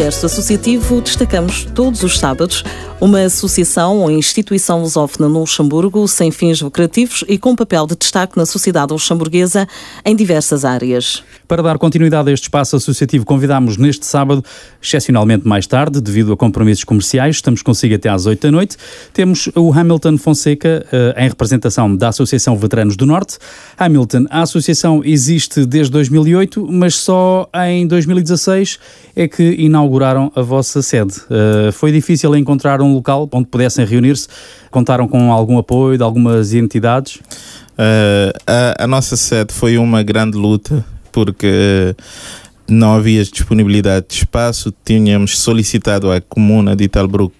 universo 0.08 0.26
associativo, 0.26 1.02
destacamos 1.02 1.66
todos 1.76 2.02
os 2.02 2.18
sábados 2.18 2.64
uma 3.00 3.22
associação 3.22 4.00
ou 4.00 4.10
instituição 4.10 4.82
lusófona 4.82 5.30
no 5.30 5.42
Luxemburgo 5.42 6.08
sem 6.08 6.32
fins 6.32 6.62
lucrativos 6.62 7.24
e 7.28 7.38
com 7.38 7.56
papel 7.56 7.86
de 7.86 7.96
destaque 7.96 8.36
na 8.36 8.46
sociedade 8.46 8.92
luxemburguesa 8.92 9.68
em 10.04 10.16
diversas 10.16 10.66
áreas. 10.66 11.24
Para 11.48 11.62
dar 11.62 11.78
continuidade 11.78 12.30
a 12.30 12.34
este 12.34 12.44
espaço 12.44 12.76
associativo, 12.76 13.24
convidamos 13.24 13.78
neste 13.78 14.06
sábado, 14.06 14.44
excepcionalmente 14.82 15.48
mais 15.48 15.68
tarde, 15.68 16.02
devido 16.02 16.34
a 16.34 16.38
compromissos 16.38 16.84
comerciais, 16.84 17.36
estamos 17.36 17.62
consigo 17.62 17.94
até 17.94 18.10
às 18.10 18.26
8 18.26 18.42
da 18.42 18.52
noite, 18.52 18.78
temos 19.14 19.48
o 19.56 19.72
Hamilton 19.72 20.18
Fonseca 20.18 20.86
uh, 20.92 21.20
em 21.20 21.28
representação 21.30 21.96
da 21.96 22.10
Associação 22.10 22.58
Veteranos 22.58 22.98
do 22.98 23.06
Norte. 23.06 23.38
Hamilton, 23.78 24.26
a 24.30 24.42
associação 24.42 25.02
existe 25.06 25.66
desde 25.66 25.92
2008, 25.92 26.68
mas 26.70 26.96
só 26.96 27.48
em 27.68 27.88
2016 27.88 28.80
é 29.16 29.28
que 29.28 29.44
inauguraram 29.44 30.32
a 30.36 30.42
vossa 30.42 30.82
sede. 30.82 31.14
Uh, 31.30 31.72
foi 31.72 31.92
difícil 31.92 32.36
encontrar 32.36 32.82
um 32.82 32.87
local 32.94 33.30
onde 33.32 33.48
pudessem 33.48 33.86
reunir-se? 33.86 34.28
Contaram 34.72 35.08
com 35.08 35.32
algum 35.32 35.58
apoio 35.58 35.98
de 35.98 36.04
algumas 36.04 36.54
entidades? 36.54 37.16
Uh, 37.78 38.34
a, 38.46 38.84
a, 38.84 38.88
nossa 38.88 39.16
sede 39.16 39.54
foi 39.54 39.78
uma 39.78 40.02
grande 40.02 40.38
luta 40.38 40.84
porque 41.12 41.96
não 42.68 42.96
havia 42.96 43.24
disponibilidade 43.24 44.08
de 44.10 44.16
espaço. 44.16 44.74
Tínhamos 44.84 45.40
solicitado 45.40 46.12
à 46.12 46.20
comuna 46.20 46.76
de 46.76 46.86
Italbruck 46.86 47.34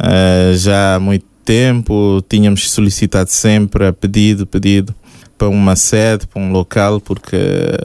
uh, 0.00 0.56
já 0.56 0.96
há 0.96 1.00
muito 1.00 1.26
tempo, 1.44 2.22
tínhamos 2.28 2.70
solicitado 2.70 3.30
sempre, 3.30 3.92
pedido, 3.92 4.46
pedido 4.46 4.94
para 5.36 5.48
uma 5.48 5.74
sede, 5.74 6.26
para 6.26 6.40
um 6.40 6.52
local, 6.52 7.00
porque 7.00 7.36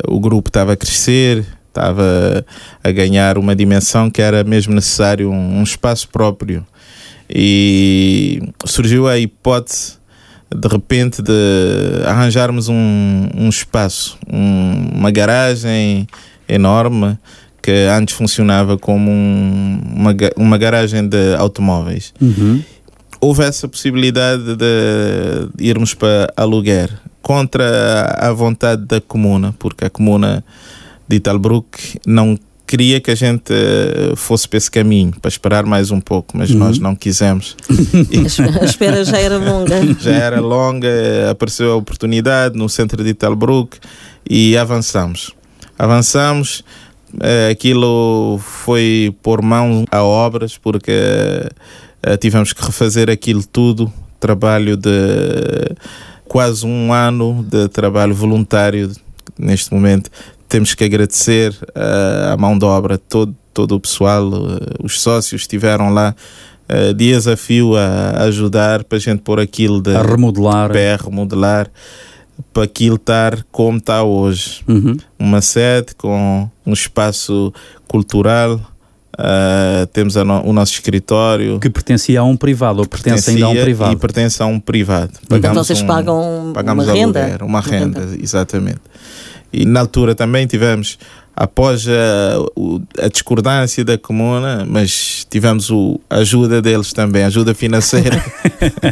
o 0.08 0.20
grupo 0.20 0.50
estava 0.50 0.74
a 0.74 0.76
crescer, 0.76 1.46
estava 1.70 2.46
a 2.84 2.92
ganhar 2.92 3.38
uma 3.38 3.56
dimensão 3.56 4.10
que 4.10 4.22
era 4.22 4.44
mesmo 4.44 4.74
necessário 4.74 5.32
um, 5.32 5.60
um 5.60 5.64
espaço 5.64 6.10
próprio. 6.10 6.66
E 7.30 8.42
surgiu 8.66 9.08
a 9.08 9.18
hipótese, 9.18 9.98
de 10.54 10.68
repente, 10.68 11.22
de 11.22 12.04
arranjarmos 12.06 12.70
um, 12.70 13.28
um 13.36 13.50
espaço, 13.50 14.18
um, 14.32 14.90
uma 14.94 15.12
garagem 15.12 16.08
enorme 16.48 17.18
que 17.62 17.72
antes 17.72 18.14
funcionava 18.14 18.78
como 18.78 19.10
um, 19.10 19.82
uma, 19.96 20.16
uma 20.38 20.58
garagem 20.58 21.08
de 21.08 21.36
automóveis. 21.36 22.14
Uhum. 22.22 22.62
Houve 23.20 23.44
essa 23.44 23.68
possibilidade 23.68 24.56
de 24.56 25.50
irmos 25.60 25.96
para 25.96 26.32
aluguer 26.38 26.92
contra 27.24 28.16
a 28.20 28.32
vontade 28.32 28.86
da 28.86 29.02
comuna, 29.02 29.56
porque 29.58 29.86
a 29.86 29.90
comuna 29.90 30.46
de 31.08 31.16
Italbruck 31.16 32.00
não 32.06 32.38
queria 32.68 33.00
que 33.00 33.12
a 33.12 33.16
gente 33.16 33.52
eh, 33.54 34.14
fosse 34.16 34.48
para 34.48 34.58
esse 34.58 34.72
caminho, 34.72 35.14
para 35.22 35.30
esperar 35.30 35.66
mais 35.66 35.92
um 35.92 36.00
pouco, 36.02 36.36
mas 36.38 36.50
Uhum. 36.50 36.58
nós 36.58 36.80
não 36.80 36.96
quisemos. 36.96 37.56
A 38.62 38.66
espera 38.66 39.04
já 39.04 39.18
era 39.18 39.38
longa. 39.38 39.76
Já 40.00 40.12
era 40.12 40.40
longa, 40.42 40.90
apareceu 41.32 41.72
a 41.72 41.76
oportunidade 41.76 42.58
no 42.58 42.68
centro 42.68 43.04
de 43.04 43.10
Italbruck 43.12 43.78
e 44.30 44.58
avançamos. 44.58 45.32
Avançamos, 45.78 46.64
eh, 47.22 47.50
aquilo 47.52 48.40
foi 48.42 49.16
por 49.22 49.42
mão 49.42 49.86
a 49.92 50.04
obras, 50.04 50.58
porque 50.58 50.92
eh, 52.04 52.18
tivemos 52.18 52.54
que 52.54 52.64
refazer 52.66 53.10
aquilo 53.10 53.44
tudo, 53.46 53.92
trabalho 54.20 54.76
de 54.78 54.90
quase 56.28 56.66
um 56.66 56.92
ano 56.92 57.46
de 57.48 57.68
trabalho 57.70 58.16
voluntário 58.16 58.92
neste 59.38 59.74
momento. 59.74 60.10
Temos 60.48 60.74
que 60.76 60.84
agradecer 60.84 61.56
eh, 61.74 62.30
a 62.34 62.38
mão 62.38 62.58
de 62.58 62.66
obra, 62.66 62.98
todo, 62.98 63.36
todo 63.54 63.76
o 63.76 63.80
pessoal, 63.80 64.24
eh, 64.28 64.76
os 64.84 65.02
sócios 65.02 65.42
estiveram 65.42 65.90
lá 65.94 66.16
eh, 66.70 66.94
dias 66.94 67.28
a 67.28 67.36
fio 67.36 67.76
a 67.76 68.24
ajudar 68.24 68.84
para 68.84 68.98
a 68.98 69.02
gente 69.02 69.20
pôr 69.22 69.40
aquilo 69.40 69.82
de 69.82 69.96
A 69.96 70.02
remodelar. 70.04 70.70
pé, 70.72 70.96
remodelar, 70.96 71.68
para 72.54 72.64
aquilo 72.64 72.96
estar 72.96 73.44
como 73.52 73.78
está 73.80 74.04
hoje. 74.04 74.62
Uhum. 74.68 74.96
Uma 75.18 75.42
sede 75.42 75.96
com 75.98 76.50
um 76.66 76.74
espaço 76.74 77.52
cultural, 77.88 78.60
ah, 79.18 79.88
temos 79.94 80.16
a 80.18 80.24
no- 80.26 80.44
o 80.46 80.52
nosso 80.54 80.74
escritório. 80.74 81.60
Que 81.60 81.70
pertencia 81.70 82.20
a 82.20 82.24
um 82.24 82.36
privado, 82.38 82.80
ou 82.82 82.88
pertence 82.88 83.30
ainda 83.32 83.46
a 83.46 83.50
um 83.50 83.56
privado. 83.56 83.94
E 83.94 83.96
pertence 83.96 84.44
a 84.44 84.46
um 84.46 84.60
privado. 84.60 85.12
Então 85.32 85.54
vocês 85.54 85.82
pagam 85.82 86.52
pagamos 86.54 86.86
uma 86.86 86.94
renda? 86.94 87.22
aluguer, 87.22 87.44
uma 87.44 87.62
renda, 87.62 88.08
exatamente. 88.22 88.82
E 89.56 89.66
na 89.66 89.80
altura 89.82 90.14
também 90.14 90.46
tivemos, 90.46 90.98
após 91.36 91.86
a, 91.88 93.04
a 93.06 93.08
discordância 93.08 93.86
da 93.86 93.98
comuna, 93.98 94.66
mas 94.68 95.26
tivemos 95.30 95.70
o, 95.70 96.00
a 96.10 96.18
ajuda 96.18 96.62
deles 96.62 96.92
também, 96.92 97.24
ajuda 97.24 97.54
financeira. 97.56 98.22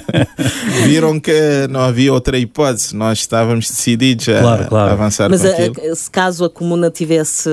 Viram 0.86 1.20
que 1.20 1.68
não 1.70 1.82
havia 1.82 2.14
outra 2.14 2.38
hipótese, 2.38 2.96
nós 2.96 3.20
estávamos 3.20 3.70
decididos 3.70 4.28
a, 4.30 4.40
Claro, 4.40 4.68
claro. 4.68 4.90
a 4.90 4.94
avançar 4.94 5.30
Mas 5.30 5.42
com 5.42 5.48
a- 5.48 5.52
aquilo. 5.52 5.96
se 5.96 6.10
caso 6.12 6.46
a 6.46 6.50
comuna 6.50 6.90
tivesse 6.90 7.50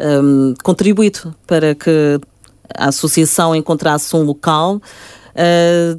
hum, 0.00 0.54
contribuído 0.62 1.34
para 1.46 1.74
que 1.74 2.20
a 2.76 2.88
associação 2.88 3.54
encontrasse 3.54 4.14
um 4.14 4.22
local, 4.22 4.80
ah, 5.34 5.96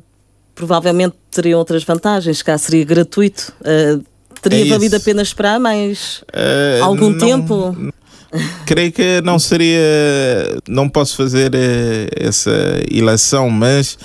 provavelmente 0.55 1.15
teriam 1.31 1.60
outras 1.60 1.83
vantagens, 1.83 2.41
cá 2.41 2.57
seria 2.57 2.83
gratuito. 2.86 3.53
Ah, 3.63 3.99
teria 4.41 4.65
É 4.65 4.69
valido 4.69 4.95
a 4.95 5.00
pena 5.00 5.21
esperar 5.21 5.60
mais 5.60 6.23
Eh, 6.34 6.80
algum 6.82 7.10
não- 7.12 7.17
tempo? 7.17 7.76
Creio 8.65 8.91
que 8.91 9.21
não 9.23 9.39
seria. 9.39 9.80
Não 10.67 10.89
posso 10.89 11.15
fazer 11.15 11.52
eh, 11.56 12.10
essa 12.13 12.52
ilação, 12.91 13.50
mas 13.50 13.97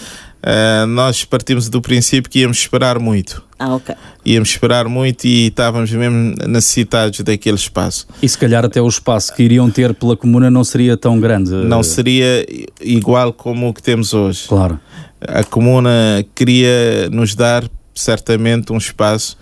eh, 0.44 0.86
nós 0.86 1.24
partimos 1.24 1.68
do 1.68 1.82
princípio 1.82 2.30
que 2.30 2.38
íamos 2.40 2.58
esperar 2.58 2.98
muito. 3.00 3.42
Ah, 3.58 3.74
ok. 3.74 3.94
Íamos 4.24 4.50
esperar 4.50 4.86
muito 4.88 5.24
e 5.24 5.48
estávamos 5.48 5.90
mesmo 5.90 6.34
necessitados 6.48 7.20
daquele 7.20 7.56
espaço. 7.56 8.06
E 8.22 8.28
se 8.28 8.38
calhar 8.38 8.64
até 8.64 8.80
o 8.80 8.86
espaço 8.88 9.34
que 9.34 9.42
iriam 9.42 9.68
ter 9.70 9.92
pela 9.94 10.16
comuna 10.16 10.50
não 10.50 10.62
seria 10.64 10.96
tão 10.96 11.18
grande. 11.20 11.50
Não 11.50 11.82
seria 11.82 12.46
igual 12.80 13.32
como 13.32 13.68
o 13.68 13.74
que 13.74 13.82
temos 13.82 14.14
hoje. 14.14 14.44
Claro. 14.48 14.78
A 15.20 15.42
comuna 15.44 16.24
queria 16.34 17.08
nos 17.10 17.34
dar 17.34 17.64
certamente 17.94 18.72
um 18.72 18.78
espaço 18.78 19.36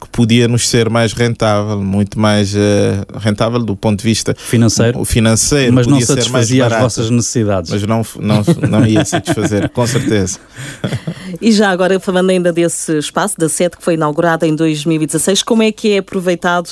que 0.00 0.08
podia 0.10 0.46
nos 0.46 0.68
ser 0.68 0.90
mais 0.90 1.12
rentável, 1.12 1.80
muito 1.82 2.18
mais 2.18 2.54
eh, 2.54 3.02
rentável 3.18 3.58
do 3.60 3.74
ponto 3.74 3.98
de 3.98 4.04
vista 4.04 4.34
Financeiro. 4.36 5.04
financeiro, 5.04 5.72
Mas 5.72 5.86
não 5.86 5.94
podia 5.94 6.06
ser 6.06 6.12
mais 6.14 6.24
satisfazia 6.24 6.64
as 6.64 6.68
barato. 6.70 6.82
vossas 6.84 7.10
necessidades. 7.10 7.70
mas 7.70 7.82
não, 7.82 8.02
não, 8.20 8.44
não 8.68 8.86
ia 8.86 9.04
satisfazer, 9.04 9.68
com 9.70 9.86
certeza. 9.86 10.38
E 11.40 11.52
já 11.52 11.70
agora, 11.70 12.00
falando 12.00 12.30
ainda 12.30 12.50
desse 12.52 12.96
espaço, 12.98 13.34
da 13.36 13.48
sede 13.48 13.76
que 13.76 13.82
foi 13.84 13.94
inaugurada 13.94 14.46
em 14.46 14.54
2016, 14.54 15.42
como 15.42 15.62
é 15.62 15.70
que 15.70 15.92
é 15.92 15.98
aproveitado 15.98 16.70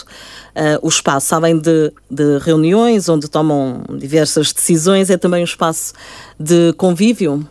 ah, 0.55 0.79
o 0.81 0.89
espaço? 0.89 1.35
Além 1.35 1.59
de, 1.59 1.93
de 2.11 2.39
reuniões, 2.39 3.09
onde 3.09 3.29
tomam 3.29 3.83
diversas 3.99 4.53
decisões, 4.53 5.11
é 5.11 5.19
também 5.19 5.43
um 5.43 5.45
espaço 5.45 5.93
de 6.41 6.73
convívio? 6.79 7.47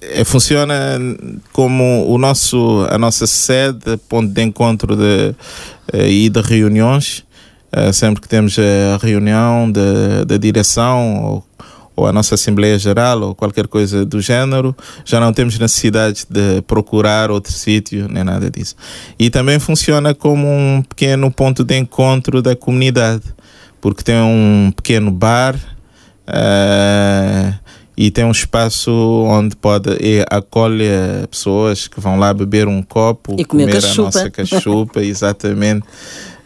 É, 0.00 0.24
funciona 0.24 0.74
como 1.52 2.06
o 2.08 2.18
nosso, 2.18 2.86
a 2.88 2.96
nossa 2.96 3.26
sede, 3.26 3.96
ponto 4.08 4.32
de 4.32 4.42
encontro 4.42 4.94
de, 4.96 5.34
eh, 5.92 6.08
e 6.08 6.28
de 6.28 6.40
reuniões. 6.40 7.24
Eh, 7.72 7.92
sempre 7.92 8.22
que 8.22 8.28
temos 8.28 8.56
a 8.58 8.96
reunião 9.04 9.70
da 9.70 10.36
direção 10.38 11.22
ou, 11.24 11.46
ou 11.96 12.06
a 12.06 12.12
nossa 12.12 12.36
Assembleia 12.36 12.78
Geral 12.78 13.20
ou 13.22 13.34
qualquer 13.34 13.66
coisa 13.66 14.06
do 14.06 14.20
género, 14.20 14.74
já 15.04 15.18
não 15.18 15.32
temos 15.32 15.58
necessidade 15.58 16.24
de 16.30 16.62
procurar 16.62 17.30
outro 17.30 17.52
sítio, 17.52 18.06
nem 18.08 18.22
nada 18.22 18.48
disso. 18.48 18.76
E 19.18 19.28
também 19.30 19.58
funciona 19.58 20.14
como 20.14 20.46
um 20.46 20.82
pequeno 20.88 21.30
ponto 21.30 21.64
de 21.64 21.76
encontro 21.76 22.40
da 22.40 22.54
comunidade, 22.54 23.24
porque 23.80 24.02
tem 24.02 24.16
um 24.16 24.72
pequeno 24.74 25.10
bar. 25.10 25.56
eh, 26.26 27.54
e 28.00 28.12
tem 28.12 28.24
um 28.24 28.30
espaço 28.30 28.92
onde 29.26 29.56
pode 29.56 29.90
e 30.00 30.24
acolhe 30.30 30.84
pessoas 31.28 31.88
que 31.88 31.98
vão 32.00 32.16
lá 32.16 32.32
beber 32.32 32.68
um 32.68 32.80
copo, 32.80 33.34
E 33.36 33.44
comer 33.44 33.68
a 33.70 33.72
cachupa. 33.72 34.02
nossa 34.02 34.30
cachupa, 34.30 35.02
exatamente. 35.04 35.84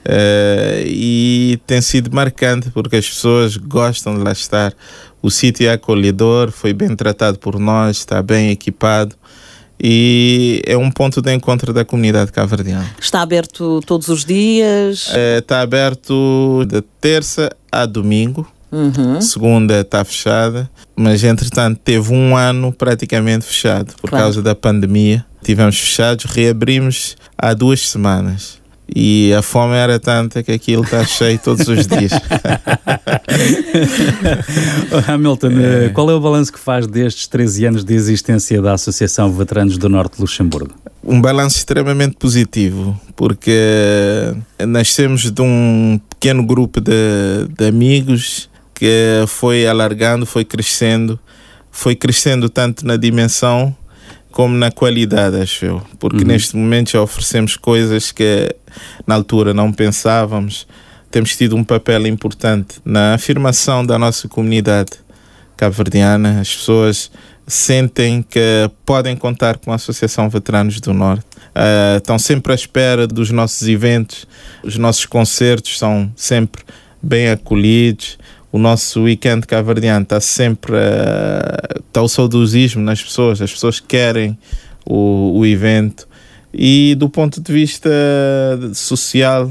Eh, 0.03 0.85
e 0.87 1.61
tem 1.67 1.83
sido 1.83 2.11
marcante 2.11 2.71
porque 2.71 2.97
as 2.97 3.07
pessoas 3.07 3.59
gostam 3.59 4.15
de 4.17 4.23
lá 4.25 4.33
estar. 4.33 4.73
O 5.21 5.31
sítio 5.31 5.69
é 5.69 5.73
acolhedor, 5.75 6.51
foi 6.51 6.73
bem 6.73 6.97
tratado 6.97 7.39
por 7.39 7.59
nós, 7.59 7.99
está 7.99 8.23
bem 8.23 8.49
equipado 8.51 9.15
e 9.79 10.63
é 10.65 10.75
um 10.75 10.91
ponto 10.91 11.21
de 11.21 11.35
encontro 11.35 11.71
da 11.75 11.85
comunidade 11.85 12.33
cabo-verdiana. 12.33 12.91
Está 12.99 13.21
aberto 13.21 13.83
todos 13.85 14.09
os 14.09 14.25
dias? 14.25 15.11
Eh, 15.13 15.39
Está 15.41 15.61
aberto 15.61 16.65
de 16.67 16.81
terça 16.99 17.51
a 17.71 17.85
domingo. 17.85 18.51
Uhum. 18.73 19.21
Segunda 19.21 19.81
está 19.81 20.03
fechada, 20.05 20.71
mas 20.97 21.23
entretanto 21.23 21.79
teve 21.85 22.13
um 22.13 22.35
ano 22.37 22.73
praticamente 22.73 23.45
fechado 23.45 23.93
por 24.01 24.09
Claro. 24.09 24.25
causa 24.25 24.43
da 24.43 24.55
pandemia. 24.55 25.25
Tivemos 25.45 25.79
fechados, 25.79 26.25
reabrimos 26.25 27.17
há 27.37 27.53
duas 27.53 27.87
semanas. 27.89 28.61
E 28.95 29.33
a 29.33 29.41
fome 29.43 29.75
era 29.75 29.99
tanta 29.99 30.43
que 30.43 30.53
aquilo 30.53 30.85
está 30.85 31.05
cheio 31.05 31.39
todos 31.39 31.67
os 31.67 31.87
dias. 31.87 32.13
Hamilton, 35.09 35.49
eh, 35.51 35.91
qual 35.95 36.11
é 36.11 36.15
o 36.15 36.21
balanço 36.21 36.53
que 36.53 36.59
faz 36.59 36.87
destes 36.87 37.27
13 37.27 37.67
anos 37.67 37.85
de 37.85 37.95
existência 37.95 38.61
da 38.61 38.75
Associação 38.75 39.33
Veteranos 39.33 39.79
do 39.79 39.89
Norte 39.89 40.17
de 40.17 40.21
Luxemburgo? 40.23 40.75
um 41.05 41.21
balanço 41.21 41.57
extremamente 41.57 42.15
positivo, 42.17 42.97
porque 43.17 44.33
nascemos 44.69 45.33
de 45.33 45.43
um 45.43 45.99
pequeno 46.11 46.45
grupo 46.47 46.81
de, 46.81 46.93
de 47.59 47.67
amigos 47.67 48.49
que 48.83 49.25
foi 49.29 49.65
alargando, 49.65 50.27
foi 50.27 50.45
crescendo, 50.45 51.17
foi 51.71 51.95
crescendo 51.95 52.49
tanto 52.49 52.85
na 52.85 52.97
dimensão 52.97 53.73
como 54.33 54.57
na 54.57 54.73
qualidade, 54.73 55.41
acho 55.41 55.65
eu. 55.65 55.83
Porque 56.01 56.25
neste 56.25 56.57
momento 56.57 56.91
já 56.91 57.01
oferecemos 57.01 57.57
coisas 57.57 58.11
que 58.11 58.53
na 59.07 59.15
altura 59.15 59.55
não 59.55 59.73
pensávamos. 59.73 60.67
Temos 61.13 61.37
tido 61.37 61.55
um 61.55 61.63
papel 61.63 62.09
importante 62.09 62.81
na 62.85 63.15
afirmação 63.15 63.87
da 63.87 63.97
nossa 63.97 64.27
comunidade 64.27 64.91
cabo-verdiana. 65.57 66.41
As 66.41 66.53
pessoas 66.53 67.09
sentem 67.47 68.21
que 68.21 68.69
podem 68.85 69.15
contar 69.15 69.59
com 69.59 69.71
a 69.71 69.77
Associação 69.77 70.29
Veteranos 70.29 70.81
do 70.81 70.93
Norte. 70.93 71.25
Ah, 71.55 71.99
estão 71.99 72.19
sempre 72.19 72.51
à 72.51 72.57
espera 72.57 73.07
dos 73.07 73.31
nossos 73.31 73.69
eventos. 73.69 74.27
Os 74.65 74.77
nossos 74.77 75.07
concertos 75.07 75.79
são 75.79 76.11
sempre 76.17 76.65
bem 77.01 77.29
acolhidos. 77.29 78.19
O 78.53 78.59
nosso 78.59 79.03
weekend 79.03 79.47
cabo-verdiano 79.47 80.03
está 80.03 80.21
sempre. 80.21 80.77
ah, 80.77 81.81
está 81.89 82.03
o 82.03 82.09
saudosismo 82.09 82.83
nas 82.83 83.03
pessoas. 83.03 83.41
As 83.41 83.51
pessoas 83.51 83.81
querem 83.81 84.39
o, 84.85 85.39
o 85.39 85.47
evento 85.47 86.07
E 86.53 86.95
do 86.97 87.09
ponto 87.09 87.41
de 87.41 87.53
vista 87.53 87.91
social, 88.75 89.51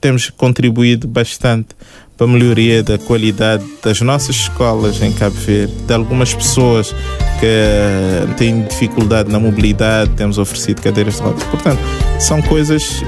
temos 0.00 0.30
contribuído 0.30 1.06
bastante 1.06 1.76
para 2.16 2.26
a 2.26 2.30
melhoria 2.30 2.82
da 2.82 2.98
qualidade 2.98 3.64
das 3.82 4.00
nossas 4.00 4.34
escolas 4.36 5.00
em 5.00 5.12
Cabo 5.12 5.36
Verde, 5.36 5.72
de 5.72 5.94
algumas 5.94 6.34
pessoas 6.34 6.92
que 7.38 8.34
têm 8.36 8.62
dificuldade 8.62 9.30
na 9.30 9.38
mobilidade, 9.38 10.10
temos 10.16 10.38
oferecido 10.38 10.82
cadeiras 10.82 11.16
de 11.16 11.22
rodas. 11.22 11.44
Portanto, 11.44 11.80
são 12.18 12.42
coisas, 12.42 13.02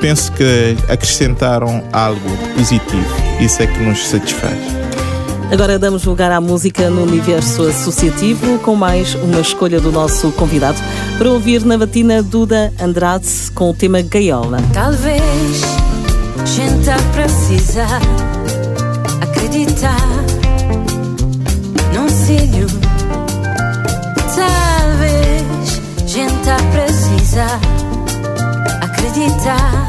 penso 0.00 0.32
que 0.32 0.76
acrescentaram 0.88 1.82
algo 1.92 2.36
positivo. 2.56 3.14
Isso 3.40 3.62
é 3.62 3.66
que 3.66 3.78
nos 3.80 4.06
satisfaz. 4.06 4.58
Agora 5.52 5.78
damos 5.80 6.04
lugar 6.04 6.30
à 6.30 6.40
música 6.40 6.88
no 6.90 7.02
universo 7.02 7.62
associativo 7.62 8.58
com 8.60 8.76
mais 8.76 9.14
uma 9.16 9.40
escolha 9.40 9.80
do 9.80 9.90
nosso 9.90 10.30
convidado 10.32 10.78
para 11.18 11.28
ouvir 11.28 11.64
na 11.64 11.76
batina 11.76 12.22
Duda 12.22 12.72
Andrade 12.80 13.26
com 13.52 13.70
o 13.70 13.74
tema 13.74 14.00
Gaiola. 14.00 14.58
Talvez 14.72 15.20
gente 16.46 16.90
precisa 17.12 17.84
acreditar 19.20 19.96
num 21.92 22.08
cílio. 22.08 22.68
Talvez 24.36 25.80
gente 26.06 26.48
precisa 26.70 27.69
acreditar 29.10 29.86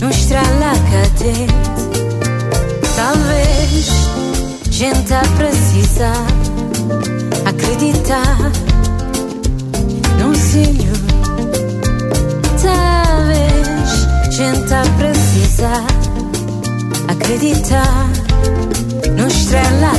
num 0.00 0.08
estralacadete. 0.08 1.46
Talvez 2.96 3.90
gente 4.70 5.14
precisa 5.36 6.12
acreditar 7.44 8.38
num 10.18 10.34
cílio. 10.34 10.92
Talvez 12.62 13.88
gente 14.34 14.74
precisa 14.96 15.84
acreditar 17.08 18.08
num 19.14 19.26
estrela 19.26 19.92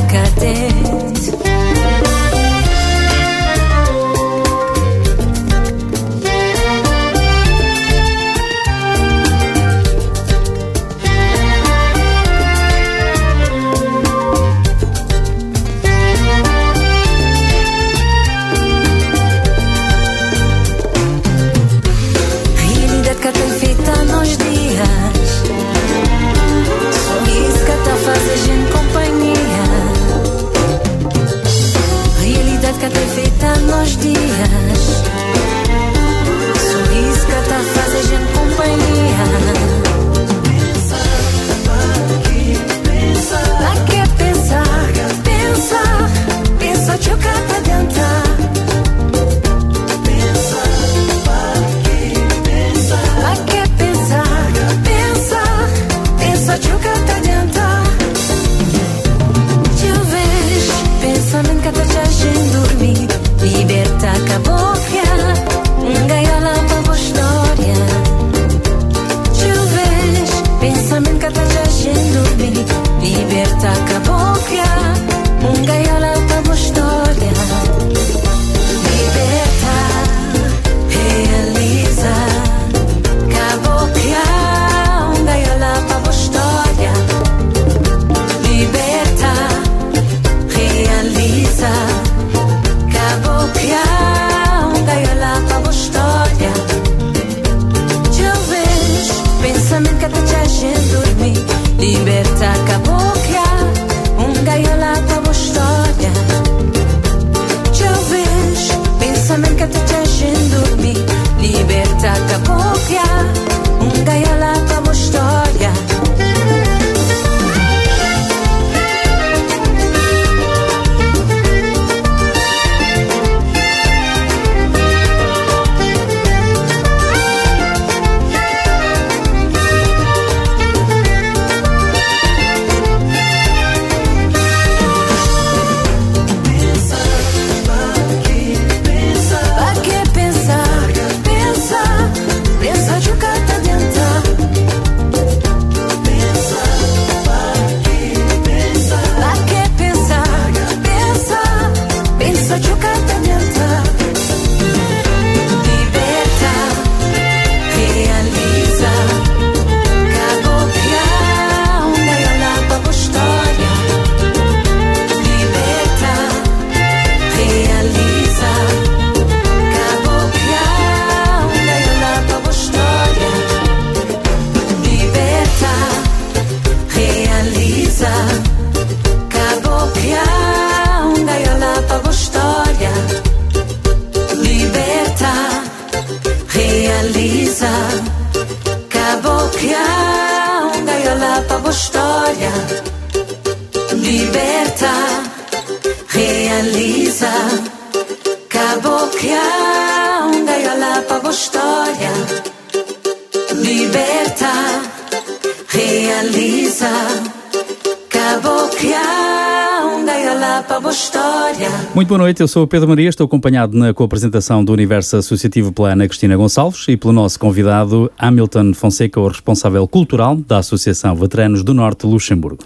Muito 211.98 212.10
boa 212.10 212.20
noite, 212.20 212.42
eu 212.42 212.48
sou 212.48 212.62
o 212.62 212.68
Pedro 212.68 212.88
Maria, 212.88 213.10
estou 213.10 213.26
acompanhado 213.26 213.76
na 213.76 213.92
co-apresentação 213.92 214.64
do 214.64 214.72
Universo 214.72 215.18
Associativo 215.18 215.72
pela 215.72 215.94
Ana 215.94 216.08
Cristina 216.08 216.38
Gonçalves 216.38 216.88
e 216.88 216.96
pelo 216.96 217.12
nosso 217.12 217.40
convidado 217.40 218.12
Hamilton 218.20 218.76
Fonseca, 218.76 219.20
o 219.20 219.28
responsável 219.28 219.88
cultural 219.88 220.36
da 220.36 220.60
Associação 220.60 221.16
Veteranos 221.16 221.64
do 221.64 221.74
Norte 221.74 222.06
Luxemburgo. 222.06 222.64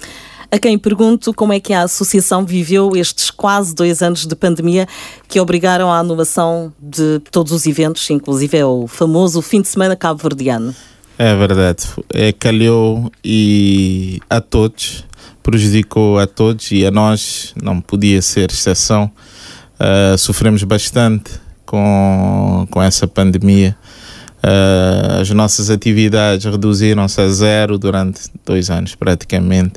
a 0.51 0.59
quem 0.59 0.77
pergunto 0.77 1.33
como 1.33 1.53
é 1.53 1.61
que 1.61 1.71
a 1.71 1.83
associação 1.83 2.45
viveu 2.45 2.93
estes 2.93 3.31
quase 3.31 3.73
dois 3.73 4.01
anos 4.01 4.27
de 4.27 4.35
pandemia 4.35 4.85
que 5.29 5.39
obrigaram 5.39 5.89
à 5.89 5.99
anulação 5.99 6.73
de 6.77 7.21
todos 7.31 7.53
os 7.53 7.65
eventos, 7.65 8.09
inclusive 8.09 8.57
é 8.57 8.65
o 8.65 8.85
famoso 8.85 9.41
fim 9.41 9.61
de 9.61 9.69
semana 9.69 9.95
cabo-verdiano. 9.95 10.75
É 11.17 11.35
verdade. 11.35 11.83
É, 12.13 12.33
calhou 12.33 13.09
e 13.23 14.19
a 14.29 14.41
todos, 14.41 15.05
prejudicou 15.43 16.19
a 16.19 16.27
todos 16.27 16.71
e 16.71 16.85
a 16.85 16.91
nós 16.91 17.53
não 17.61 17.81
podia 17.81 18.21
ser 18.21 18.51
exceção. 18.51 19.11
Uh, 19.79 20.17
sofremos 20.17 20.63
bastante 20.63 21.31
com, 21.65 22.67
com 22.69 22.81
essa 22.81 23.07
pandemia. 23.07 23.75
Uh, 24.43 25.21
as 25.21 25.29
nossas 25.29 25.69
atividades 25.69 26.45
reduziram-se 26.45 27.21
a 27.21 27.29
zero 27.29 27.77
durante 27.77 28.21
dois 28.45 28.69
anos, 28.69 28.95
praticamente. 28.95 29.73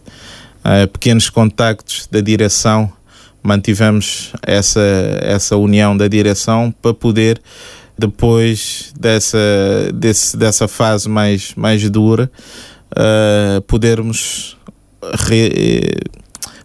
Uh, 0.65 0.89
pequenos 0.89 1.29
contactos 1.29 2.09
da 2.11 2.21
direção, 2.21 2.91
mantivemos 3.43 4.33
essa, 4.43 4.81
essa 5.21 5.57
união 5.57 5.95
da 5.97 6.09
direção 6.09 6.75
para 6.81 6.95
poder 6.95 7.41
depois 7.97 8.93
dessa, 8.99 9.39
desse, 9.95 10.37
dessa 10.37 10.67
fase 10.67 11.09
mais, 11.09 11.55
mais 11.55 11.89
dura, 11.91 12.31
uh, 12.93 13.61
podermos 13.63 14.57
re, 15.13 16.01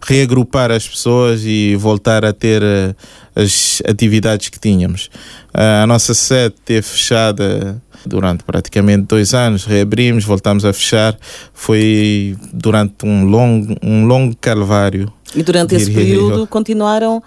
reagrupar 0.02 0.70
as 0.70 0.88
pessoas 0.88 1.42
e 1.44 1.76
voltar 1.76 2.24
a 2.24 2.32
ter 2.32 2.62
uh, 2.62 2.94
as 3.34 3.82
atividades 3.88 4.48
que 4.48 4.58
tínhamos. 4.58 5.10
A 5.52 5.86
nossa 5.86 6.14
sede 6.14 6.54
teve 6.64 6.82
fechada 6.82 7.80
durante 8.06 8.42
praticamente 8.44 9.02
dois 9.02 9.34
anos, 9.34 9.64
reabrimos, 9.64 10.24
voltamos 10.24 10.64
a 10.64 10.72
fechar. 10.72 11.16
Foi 11.52 12.36
durante 12.52 13.06
um 13.06 13.24
longo, 13.24 13.76
um 13.82 14.06
longo 14.06 14.34
calvário. 14.40 15.12
E 15.34 15.42
durante 15.42 15.74
esse 15.74 15.90
período 15.92 16.46
continuaram 16.46 17.22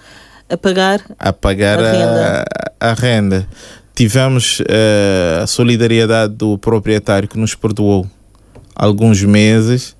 a 0.49 0.57
pagar, 0.57 1.01
a, 1.19 1.31
pagar 1.31 1.79
a, 1.79 1.91
renda. 1.91 2.45
A, 2.79 2.89
a 2.89 2.93
renda 2.93 3.47
tivemos 3.95 4.59
uh, 4.59 5.43
a 5.43 5.47
solidariedade 5.47 6.33
do 6.33 6.57
proprietário 6.57 7.29
que 7.29 7.37
nos 7.37 7.55
perdoou 7.55 8.09
alguns 8.75 9.23
meses 9.23 9.95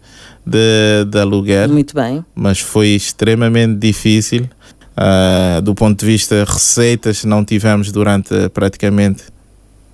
de, 0.46 1.06
de 1.10 1.20
aluguer. 1.20 1.70
Muito 1.70 1.96
bem. 1.96 2.24
Mas 2.36 2.60
foi 2.60 2.90
extremamente 2.90 3.76
difícil. 3.76 4.50
Uh, 4.96 5.62
do 5.62 5.74
ponto 5.74 6.00
de 6.00 6.06
vista 6.06 6.46
receitas, 6.48 7.26
não 7.26 7.44
tivemos 7.44 7.92
durante 7.92 8.50
praticamente 8.50 9.24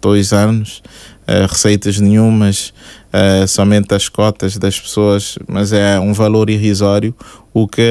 dois 0.02 0.34
anos 0.34 0.82
uh, 1.28 1.48
receitas 1.48 2.00
nenhumas, 2.00 2.74
uh, 3.14 3.48
somente 3.48 3.94
as 3.94 4.10
cotas 4.10 4.58
das 4.58 4.78
pessoas, 4.78 5.38
mas 5.48 5.72
é 5.72 5.98
um 6.00 6.12
valor 6.12 6.50
irrisório, 6.50 7.16
o 7.54 7.66
que 7.66 7.82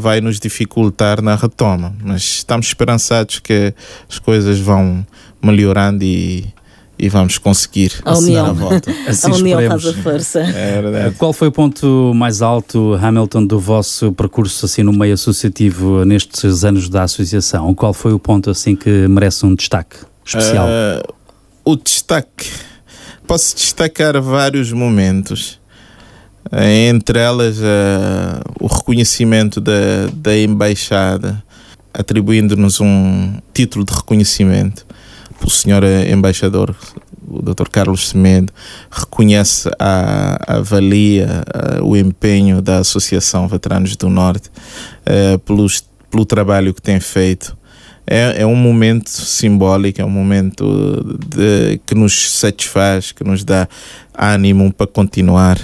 vai 0.00 0.20
nos 0.20 0.38
dificultar 0.38 1.22
na 1.22 1.34
retoma. 1.34 1.94
Mas 2.02 2.22
estamos 2.24 2.66
esperançados 2.66 3.38
que 3.38 3.72
as 4.08 4.18
coisas 4.18 4.58
vão 4.58 5.06
melhorando 5.42 6.04
e, 6.04 6.52
e 7.00 7.08
vamos 7.08 7.38
conseguir 7.38 7.92
a 8.04 8.16
união. 8.18 8.46
a 8.46 8.52
volta. 8.52 8.90
Assim 9.08 9.30
a 9.30 9.34
união 9.34 9.60
faz 9.68 9.86
a 9.86 9.94
força. 9.94 10.40
É 10.40 11.12
Qual 11.16 11.32
foi 11.32 11.48
o 11.48 11.52
ponto 11.52 12.12
mais 12.14 12.42
alto, 12.42 12.94
Hamilton, 13.00 13.46
do 13.46 13.58
vosso 13.58 14.12
percurso 14.12 14.66
assim 14.66 14.82
no 14.82 14.92
meio 14.92 15.14
associativo 15.14 16.04
nestes 16.04 16.62
anos 16.62 16.88
da 16.90 17.04
associação? 17.04 17.74
Qual 17.74 17.94
foi 17.94 18.12
o 18.12 18.18
ponto 18.18 18.50
assim 18.50 18.76
que 18.76 19.08
merece 19.08 19.46
um 19.46 19.54
destaque 19.54 19.96
especial? 20.24 20.66
Uh, 20.66 21.14
o 21.64 21.76
destaque, 21.76 22.50
posso 23.26 23.56
destacar 23.56 24.20
vários 24.20 24.70
momentos. 24.70 25.58
Entre 26.52 27.18
elas, 27.18 27.58
uh, 27.58 28.42
o 28.60 28.66
reconhecimento 28.66 29.60
da, 29.60 29.72
da 30.12 30.36
embaixada, 30.36 31.42
atribuindo-nos 31.94 32.80
um 32.80 33.38
título 33.54 33.84
de 33.84 33.92
reconhecimento 33.94 34.84
o 35.44 35.50
senhor 35.50 35.82
embaixador, 35.84 36.74
o 37.26 37.42
Dr. 37.42 37.68
Carlos 37.70 38.08
Semedo, 38.08 38.52
reconhece 38.90 39.70
a, 39.78 40.56
a 40.56 40.60
valia, 40.60 41.42
a, 41.52 41.82
o 41.82 41.96
empenho 41.96 42.60
da 42.60 42.78
Associação 42.78 43.46
Veteranos 43.48 43.96
do 43.96 44.08
Norte 44.08 44.50
uh, 45.06 45.38
pelos, 45.40 45.84
pelo 46.10 46.24
trabalho 46.24 46.74
que 46.74 46.82
tem 46.82 46.98
feito. 47.00 47.56
É, 48.06 48.42
é 48.42 48.46
um 48.46 48.56
momento 48.56 49.08
simbólico, 49.08 50.00
é 50.00 50.04
um 50.04 50.10
momento 50.10 51.18
de, 51.28 51.80
que 51.86 51.94
nos 51.94 52.32
satisfaz, 52.32 53.12
que 53.12 53.22
nos 53.22 53.44
dá 53.44 53.68
ânimo 54.12 54.72
para 54.72 54.86
continuar. 54.86 55.58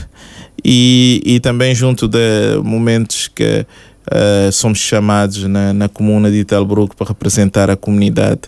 E, 0.65 1.21
e 1.25 1.41
também 1.41 1.75
junto 1.75 2.07
de 2.07 2.57
momentos 2.63 3.29
que 3.29 3.67
uh, 4.07 4.53
somos 4.53 4.79
chamados 4.79 5.43
na, 5.45 5.73
na 5.73 5.89
comuna 5.89 6.31
de 6.31 6.39
Italbrook 6.39 6.95
para 6.95 7.09
representar 7.09 7.71
a 7.71 7.77
comunidade 7.77 8.43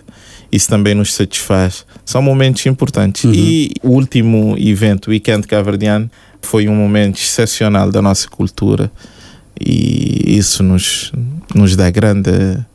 isso 0.51 0.69
também 0.69 0.95
nos 0.95 1.15
satisfaz. 1.15 1.85
São 2.05 2.23
momentos 2.23 2.65
importantes. 2.67 3.25
Uhum. 3.25 3.33
E 3.35 3.73
o 3.83 3.91
último 3.91 4.57
evento, 4.59 5.09
o 5.09 5.11
Weekend 5.11 5.47
Caverdiano, 5.47 6.11
foi 6.41 6.69
um 6.69 6.75
momento 6.75 7.19
excepcional 7.19 7.91
da 7.91 8.01
nossa 8.01 8.29
cultura 8.29 8.91
e 9.61 10.37
isso 10.39 10.63
nos, 10.63 11.13
nos 11.55 11.75
dá 11.75 11.91
grande 11.91 12.31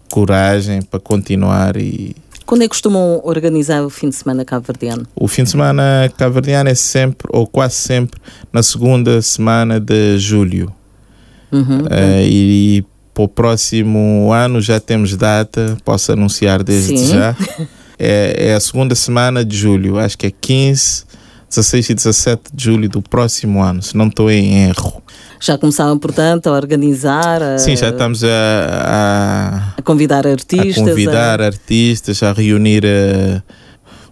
coragem 0.09 0.81
para 0.81 0.99
continuar 0.99 1.77
e 1.77 2.15
quando 2.45 2.61
é 2.61 2.65
que 2.65 2.69
costumam 2.69 3.21
organizar 3.23 3.83
o 3.83 3.89
fim 3.89 4.09
de 4.09 4.15
semana 4.15 4.43
cabo-verdiano? 4.43 5.07
O 5.15 5.27
fim 5.27 5.43
de 5.43 5.49
semana 5.49 6.11
cabo-verdiano 6.17 6.69
é 6.69 6.75
sempre, 6.75 7.27
ou 7.31 7.47
quase 7.47 7.75
sempre, 7.75 8.19
na 8.51 8.61
segunda 8.61 9.21
semana 9.21 9.79
de 9.79 10.17
julho. 10.17 10.71
Uhum. 11.51 11.83
Uh, 11.83 12.21
e 12.25 12.85
para 13.13 13.23
o 13.23 13.27
próximo 13.27 14.31
ano 14.33 14.59
já 14.59 14.79
temos 14.79 15.15
data, 15.15 15.77
posso 15.85 16.11
anunciar 16.11 16.63
desde 16.63 16.97
Sim. 16.97 17.07
já. 17.07 17.35
É, 17.99 18.47
é, 18.49 18.53
a 18.55 18.59
segunda 18.59 18.95
semana 18.95 19.45
de 19.45 19.55
julho, 19.55 19.99
acho 19.99 20.17
que 20.17 20.27
é 20.27 20.31
15, 20.31 21.05
16 21.47 21.89
e 21.89 21.93
17 21.93 22.41
de 22.53 22.63
julho 22.63 22.89
do 22.89 23.01
próximo 23.01 23.61
ano, 23.61 23.81
se 23.83 23.95
não 23.95 24.07
estou 24.07 24.31
em 24.31 24.65
erro. 24.65 25.01
Já 25.39 25.57
começaram, 25.57 25.99
portanto, 25.99 26.47
a 26.47 26.53
organizar? 26.53 27.41
A... 27.41 27.57
Sim, 27.59 27.75
já 27.75 27.89
estamos 27.89 28.23
a, 28.23 28.27
a, 28.27 29.73
a 29.77 29.81
convidar 29.83 30.25
artistas. 30.25 30.77
A 30.77 30.89
convidar 30.89 31.41
a... 31.41 31.45
artistas, 31.45 32.23
a 32.23 32.33
reunir 32.33 32.83
uh, 32.83 33.41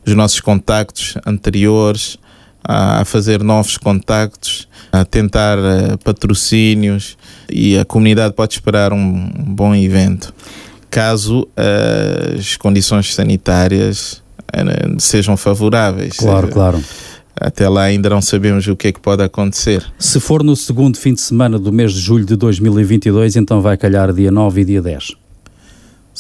os 0.06 0.14
nossos 0.14 0.40
contactos 0.40 1.16
anteriores, 1.26 2.18
a, 2.64 3.04
fazer 3.06 3.42
novos 3.44 3.78
contactos, 3.78 4.68
a 4.92 5.06
tentar 5.06 5.58
uh, 5.58 5.98
patrocínios 6.04 7.18
e 7.50 7.78
a 7.78 7.86
comunidade 7.86 8.34
pode 8.34 8.54
esperar 8.54 8.92
um 8.92 9.30
bom 9.48 9.74
evento. 9.74 10.34
Caso 10.90 11.44
uh, 11.44 12.38
as 12.38 12.58
condições 12.58 13.14
sanitárias 13.14 14.22
uh, 14.54 15.00
sejam 15.00 15.38
favoráveis. 15.38 16.18
Claro, 16.18 16.50
claro. 16.50 16.84
Até 17.40 17.68
lá 17.68 17.84
ainda 17.84 18.10
não 18.10 18.22
sabemos 18.22 18.68
o 18.68 18.76
que 18.76 18.90
é 18.90 18.92
que 18.92 19.00
pode 19.00 19.24
acontecer. 19.24 19.84
Se 19.98 20.20
for 20.20 20.44
no 20.44 20.56
segundo 20.56 20.98
fim 20.98 21.14
de 21.14 21.22
semana 21.22 21.58
do 21.58 21.72
mês 21.72 21.94
de 21.94 22.00
julho 22.00 22.26
de 22.26 22.36
2022, 22.36 23.36
então 23.36 23.62
vai 23.62 23.78
calhar 23.78 24.14
dia 24.14 24.30
9 24.30 24.62
e 24.62 24.66
dia 24.66 24.82
10. 24.82 25.21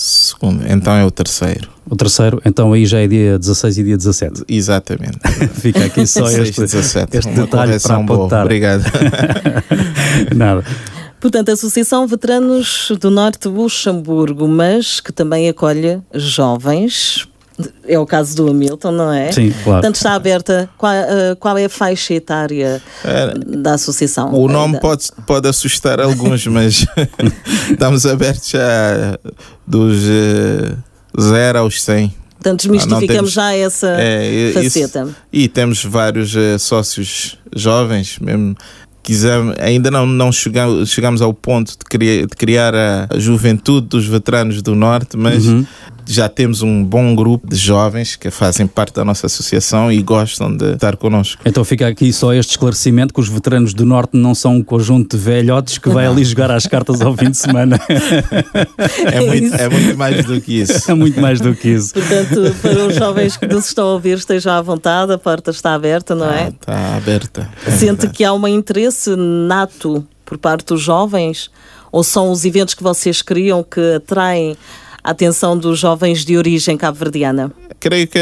Segundo, 0.03 0.63
então 0.67 0.95
é 0.95 1.05
o 1.05 1.11
terceiro. 1.11 1.69
O 1.87 1.95
terceiro, 1.95 2.41
então 2.43 2.73
aí 2.73 2.87
já 2.87 3.01
é 3.01 3.07
dia 3.07 3.37
16 3.37 3.77
e 3.77 3.83
dia 3.83 3.97
17. 3.97 4.45
Exatamente. 4.47 5.19
Fica 5.53 5.85
aqui 5.85 6.07
só 6.07 6.27
este, 6.27 6.59
17. 6.59 7.17
este 7.17 7.31
detalhe 7.31 7.79
para 7.79 7.97
apontar. 7.97 8.41
Obrigado. 8.43 8.83
Nada. 10.35 10.65
Portanto, 11.19 11.49
a 11.49 11.53
Associação 11.53 12.07
Veteranos 12.07 12.91
do 12.99 13.11
Norte 13.11 13.47
de 13.47 13.55
Luxemburgo, 13.55 14.47
mas 14.47 14.99
que 14.99 15.13
também 15.13 15.47
acolhe 15.47 16.01
jovens. 16.15 17.27
É 17.87 17.97
o 17.97 18.05
caso 18.05 18.35
do 18.35 18.49
Hamilton, 18.49 18.91
não 18.91 19.11
é? 19.11 19.31
Sim, 19.31 19.51
claro. 19.51 19.81
Portanto, 19.81 19.95
está 19.95 20.13
aberta. 20.13 20.69
Qual, 20.77 20.93
uh, 20.93 21.35
qual 21.39 21.57
é 21.57 21.65
a 21.65 21.69
faixa 21.69 22.13
etária 22.13 22.81
é, 23.03 23.33
da 23.57 23.73
associação? 23.73 24.33
O 24.33 24.47
nome 24.47 24.79
pode, 24.79 25.07
pode 25.25 25.47
assustar 25.47 25.99
alguns, 25.99 26.45
mas 26.47 26.85
estamos 27.69 28.05
abertos 28.05 28.49
já 28.49 29.17
dos 29.65 30.03
uh, 30.03 30.77
0 31.19 31.59
aos 31.59 31.81
100. 31.83 32.13
Portanto, 32.35 32.61
desmistificamos 32.61 33.07
ah, 33.07 33.13
temos, 33.13 33.31
já 33.33 33.53
essa 33.53 33.87
é, 33.99 34.51
faceta. 34.53 35.03
Isso, 35.03 35.15
e 35.31 35.47
temos 35.47 35.83
vários 35.85 36.35
uh, 36.35 36.57
sócios 36.57 37.37
jovens, 37.55 38.17
mesmo 38.19 38.55
quisemos, 39.03 39.55
ainda 39.59 39.91
não, 39.91 40.05
não 40.05 40.31
chegamos, 40.31 40.89
chegamos 40.89 41.21
ao 41.21 41.33
ponto 41.33 41.71
de 41.71 41.85
criar, 41.85 42.25
de 42.25 42.35
criar 42.35 42.75
a, 42.75 43.07
a 43.11 43.19
juventude 43.19 43.87
dos 43.87 44.07
veteranos 44.07 44.61
do 44.61 44.75
Norte, 44.75 45.17
mas 45.17 45.45
uhum 45.45 45.65
já 46.05 46.27
temos 46.29 46.61
um 46.61 46.83
bom 46.83 47.15
grupo 47.15 47.47
de 47.47 47.55
jovens 47.55 48.15
que 48.15 48.29
fazem 48.29 48.67
parte 48.67 48.95
da 48.95 49.05
nossa 49.05 49.27
associação 49.27 49.91
e 49.91 50.01
gostam 50.01 50.55
de 50.55 50.73
estar 50.73 50.95
connosco. 50.97 51.41
Então 51.45 51.63
fica 51.63 51.87
aqui 51.87 52.11
só 52.11 52.33
este 52.33 52.51
esclarecimento 52.51 53.13
que 53.13 53.19
os 53.19 53.29
veteranos 53.29 53.73
do 53.73 53.85
Norte 53.85 54.17
não 54.17 54.35
são 54.35 54.57
um 54.57 54.63
conjunto 54.63 55.17
de 55.17 55.23
velhotes 55.23 55.77
que 55.77 55.89
vai 55.89 56.05
ali 56.05 56.23
jogar 56.23 56.51
as 56.51 56.67
cartas 56.67 57.01
ao 57.01 57.15
fim 57.15 57.31
de 57.31 57.37
semana. 57.37 57.79
É 59.11 59.21
muito, 59.25 59.55
é 59.55 59.69
muito 59.69 59.97
mais 59.97 60.25
do 60.25 60.41
que 60.41 60.61
isso. 60.61 60.91
É 60.91 60.93
muito 60.93 61.19
mais 61.19 61.39
do 61.39 61.55
que 61.55 61.69
isso. 61.69 61.93
Portanto, 61.93 62.55
para 62.61 62.87
os 62.87 62.95
jovens 62.95 63.37
que 63.37 63.47
nos 63.47 63.65
estão 63.67 63.87
a 63.87 63.93
ouvir, 63.93 64.17
estejam 64.17 64.53
à 64.53 64.61
vontade, 64.61 65.13
a 65.13 65.17
porta 65.17 65.51
está 65.51 65.73
aberta, 65.73 66.15
não 66.15 66.29
é? 66.29 66.43
Ah, 66.43 66.49
está 66.49 66.95
aberta. 66.97 67.49
Sente 67.77 68.09
que 68.09 68.23
há 68.23 68.33
um 68.33 68.47
interesse 68.47 69.15
nato 69.15 70.05
por 70.25 70.37
parte 70.37 70.65
dos 70.65 70.81
jovens? 70.81 71.49
Ou 71.91 72.03
são 72.03 72.31
os 72.31 72.45
eventos 72.45 72.73
que 72.73 72.81
vocês 72.81 73.21
criam 73.21 73.63
que 73.63 73.95
atraem 73.95 74.55
a 75.03 75.11
atenção 75.11 75.57
dos 75.57 75.79
jovens 75.79 76.23
de 76.23 76.37
origem 76.37 76.77
cabo-verdiana? 76.77 77.51
Creio 77.79 78.07
que 78.07 78.19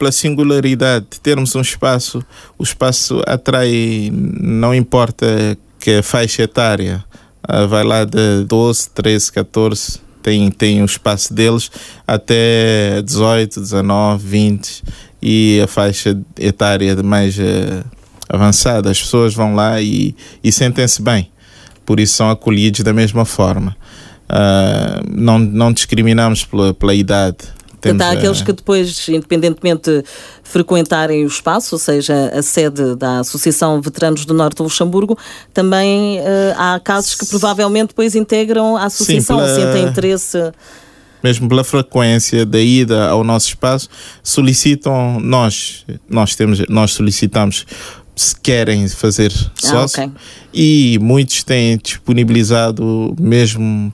pela 0.00 0.10
singularidade 0.10 1.06
de 1.10 1.20
termos 1.20 1.54
um 1.54 1.60
espaço, 1.60 2.24
o 2.58 2.62
espaço 2.62 3.22
atrai, 3.26 4.10
não 4.12 4.74
importa 4.74 5.56
que 5.78 6.00
faixa 6.00 6.42
etária, 6.42 7.04
uh, 7.46 7.68
vai 7.68 7.84
lá 7.84 8.04
de 8.04 8.44
12, 8.46 8.90
13, 8.90 9.32
14, 9.32 10.00
tem, 10.22 10.50
tem 10.50 10.82
o 10.82 10.86
espaço 10.86 11.34
deles 11.34 11.70
até 12.06 13.02
18, 13.02 13.60
19, 13.60 14.26
20 14.26 14.82
e 15.22 15.60
a 15.62 15.66
faixa 15.66 16.18
etária 16.38 17.02
mais 17.02 17.38
uh, 17.38 17.84
avançada. 18.26 18.90
As 18.90 19.00
pessoas 19.00 19.34
vão 19.34 19.54
lá 19.54 19.82
e, 19.82 20.14
e 20.42 20.50
sentem-se 20.50 21.02
bem, 21.02 21.30
por 21.84 22.00
isso 22.00 22.14
são 22.14 22.30
acolhidos 22.30 22.80
da 22.80 22.94
mesma 22.94 23.26
forma. 23.26 23.76
Uh, 24.30 25.04
não, 25.10 25.38
não 25.38 25.72
discriminamos 25.72 26.44
pela, 26.44 26.72
pela 26.72 26.94
idade. 26.94 27.38
Portanto, 27.80 28.02
há 28.02 28.10
aqueles 28.10 28.42
que 28.42 28.52
depois, 28.52 29.08
independentemente 29.08 30.04
frequentarem 30.42 31.24
o 31.24 31.26
espaço, 31.26 31.74
ou 31.74 31.78
seja, 31.78 32.30
a 32.34 32.42
sede 32.42 32.94
da 32.94 33.20
Associação 33.20 33.80
Veteranos 33.80 34.26
do 34.26 34.34
Norte 34.34 34.58
do 34.58 34.64
Luxemburgo, 34.64 35.18
também 35.54 36.20
uh, 36.20 36.22
há 36.56 36.80
casos 36.80 37.14
que 37.14 37.24
provavelmente 37.24 37.88
depois 37.88 38.14
integram 38.14 38.76
a 38.76 38.84
associação, 38.84 39.38
Sim, 39.38 39.44
pela... 39.44 39.54
sentem 39.54 39.88
interesse 39.88 40.52
mesmo 41.22 41.48
pela 41.48 41.62
frequência 41.62 42.46
da 42.46 42.58
ida 42.58 43.08
ao 43.08 43.22
nosso 43.22 43.48
espaço, 43.48 43.88
solicitam 44.22 45.20
nós, 45.20 45.84
nós 46.08 46.34
temos, 46.34 46.60
nós 46.68 46.92
solicitamos 46.92 47.66
se 48.16 48.38
querem 48.40 48.88
fazer 48.88 49.32
sócio 49.54 50.02
ah, 50.02 50.06
okay. 50.06 50.10
e 50.52 50.98
muitos 51.00 51.42
têm 51.42 51.78
disponibilizado 51.78 53.14
mesmo 53.18 53.92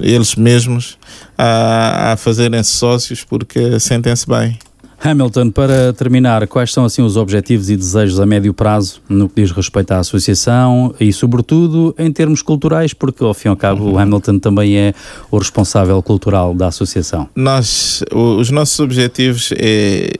eles 0.00 0.34
mesmos 0.36 0.98
a, 1.36 2.12
a 2.12 2.16
fazerem 2.16 2.62
sócios 2.62 3.24
porque 3.24 3.78
sentem-se 3.80 4.26
bem. 4.26 4.58
Hamilton, 5.02 5.50
para 5.50 5.92
terminar, 5.92 6.46
quais 6.46 6.72
são 6.72 6.84
assim 6.84 7.02
os 7.02 7.16
objetivos 7.16 7.68
e 7.68 7.76
desejos 7.76 8.18
a 8.18 8.26
médio 8.26 8.54
prazo 8.54 9.00
no 9.08 9.28
que 9.28 9.42
diz 9.42 9.52
respeito 9.52 9.92
à 9.92 9.98
associação 9.98 10.94
e, 10.98 11.12
sobretudo, 11.12 11.94
em 11.98 12.10
termos 12.10 12.42
culturais, 12.42 12.94
porque 12.94 13.22
ao 13.22 13.34
fim 13.34 13.48
e 13.48 13.50
ao 13.50 13.56
cabo 13.56 13.84
uhum. 13.84 13.92
o 13.92 13.98
Hamilton 13.98 14.38
também 14.38 14.76
é 14.76 14.94
o 15.30 15.38
responsável 15.38 16.02
cultural 16.02 16.54
da 16.54 16.68
associação. 16.68 17.28
Nós, 17.34 18.02
os 18.12 18.50
nossos 18.50 18.80
objetivos 18.80 19.52
é, 19.56 20.10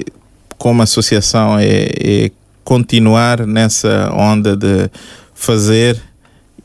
como 0.59 0.83
associação 0.83 1.59
é, 1.59 1.89
é 1.99 2.31
continuar 2.63 3.47
nessa 3.47 4.13
onda 4.13 4.57
de 4.57 4.91
fazer 5.35 6.01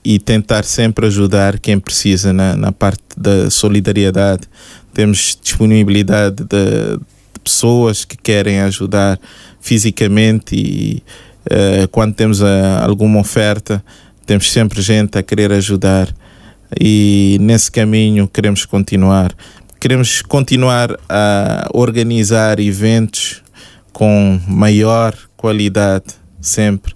e 0.03 0.17
tentar 0.19 0.63
sempre 0.63 1.05
ajudar 1.05 1.59
quem 1.59 1.79
precisa 1.79 2.33
na, 2.33 2.55
na 2.55 2.71
parte 2.71 3.03
da 3.15 3.49
solidariedade. 3.49 4.43
Temos 4.93 5.37
disponibilidade 5.41 6.43
de, 6.43 6.97
de 7.33 7.39
pessoas 7.43 8.03
que 8.03 8.17
querem 8.17 8.59
ajudar 8.61 9.19
fisicamente 9.59 10.55
e 10.55 11.03
uh, 11.45 11.87
quando 11.89 12.15
temos 12.15 12.41
a, 12.41 12.47
eh, 12.47 12.83
alguma 12.83 13.19
oferta, 13.19 13.83
temos 14.25 14.51
sempre 14.51 14.81
gente 14.81 15.17
a 15.17 15.23
querer 15.23 15.51
ajudar 15.51 16.13
e 16.79 17.37
nesse 17.39 17.71
caminho 17.71 18.27
queremos 18.27 18.65
continuar. 18.65 19.33
Queremos 19.79 20.21
continuar 20.21 20.97
a 21.09 21.67
organizar 21.73 22.59
eventos 22.59 23.41
com 23.91 24.39
maior 24.47 25.15
qualidade 25.35 26.05
sempre 26.39 26.93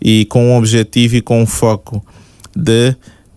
e 0.00 0.26
com 0.26 0.50
um 0.50 0.56
objetivo 0.56 1.16
e 1.16 1.22
com 1.22 1.42
um 1.42 1.46
foco 1.46 2.04
de 2.56 2.96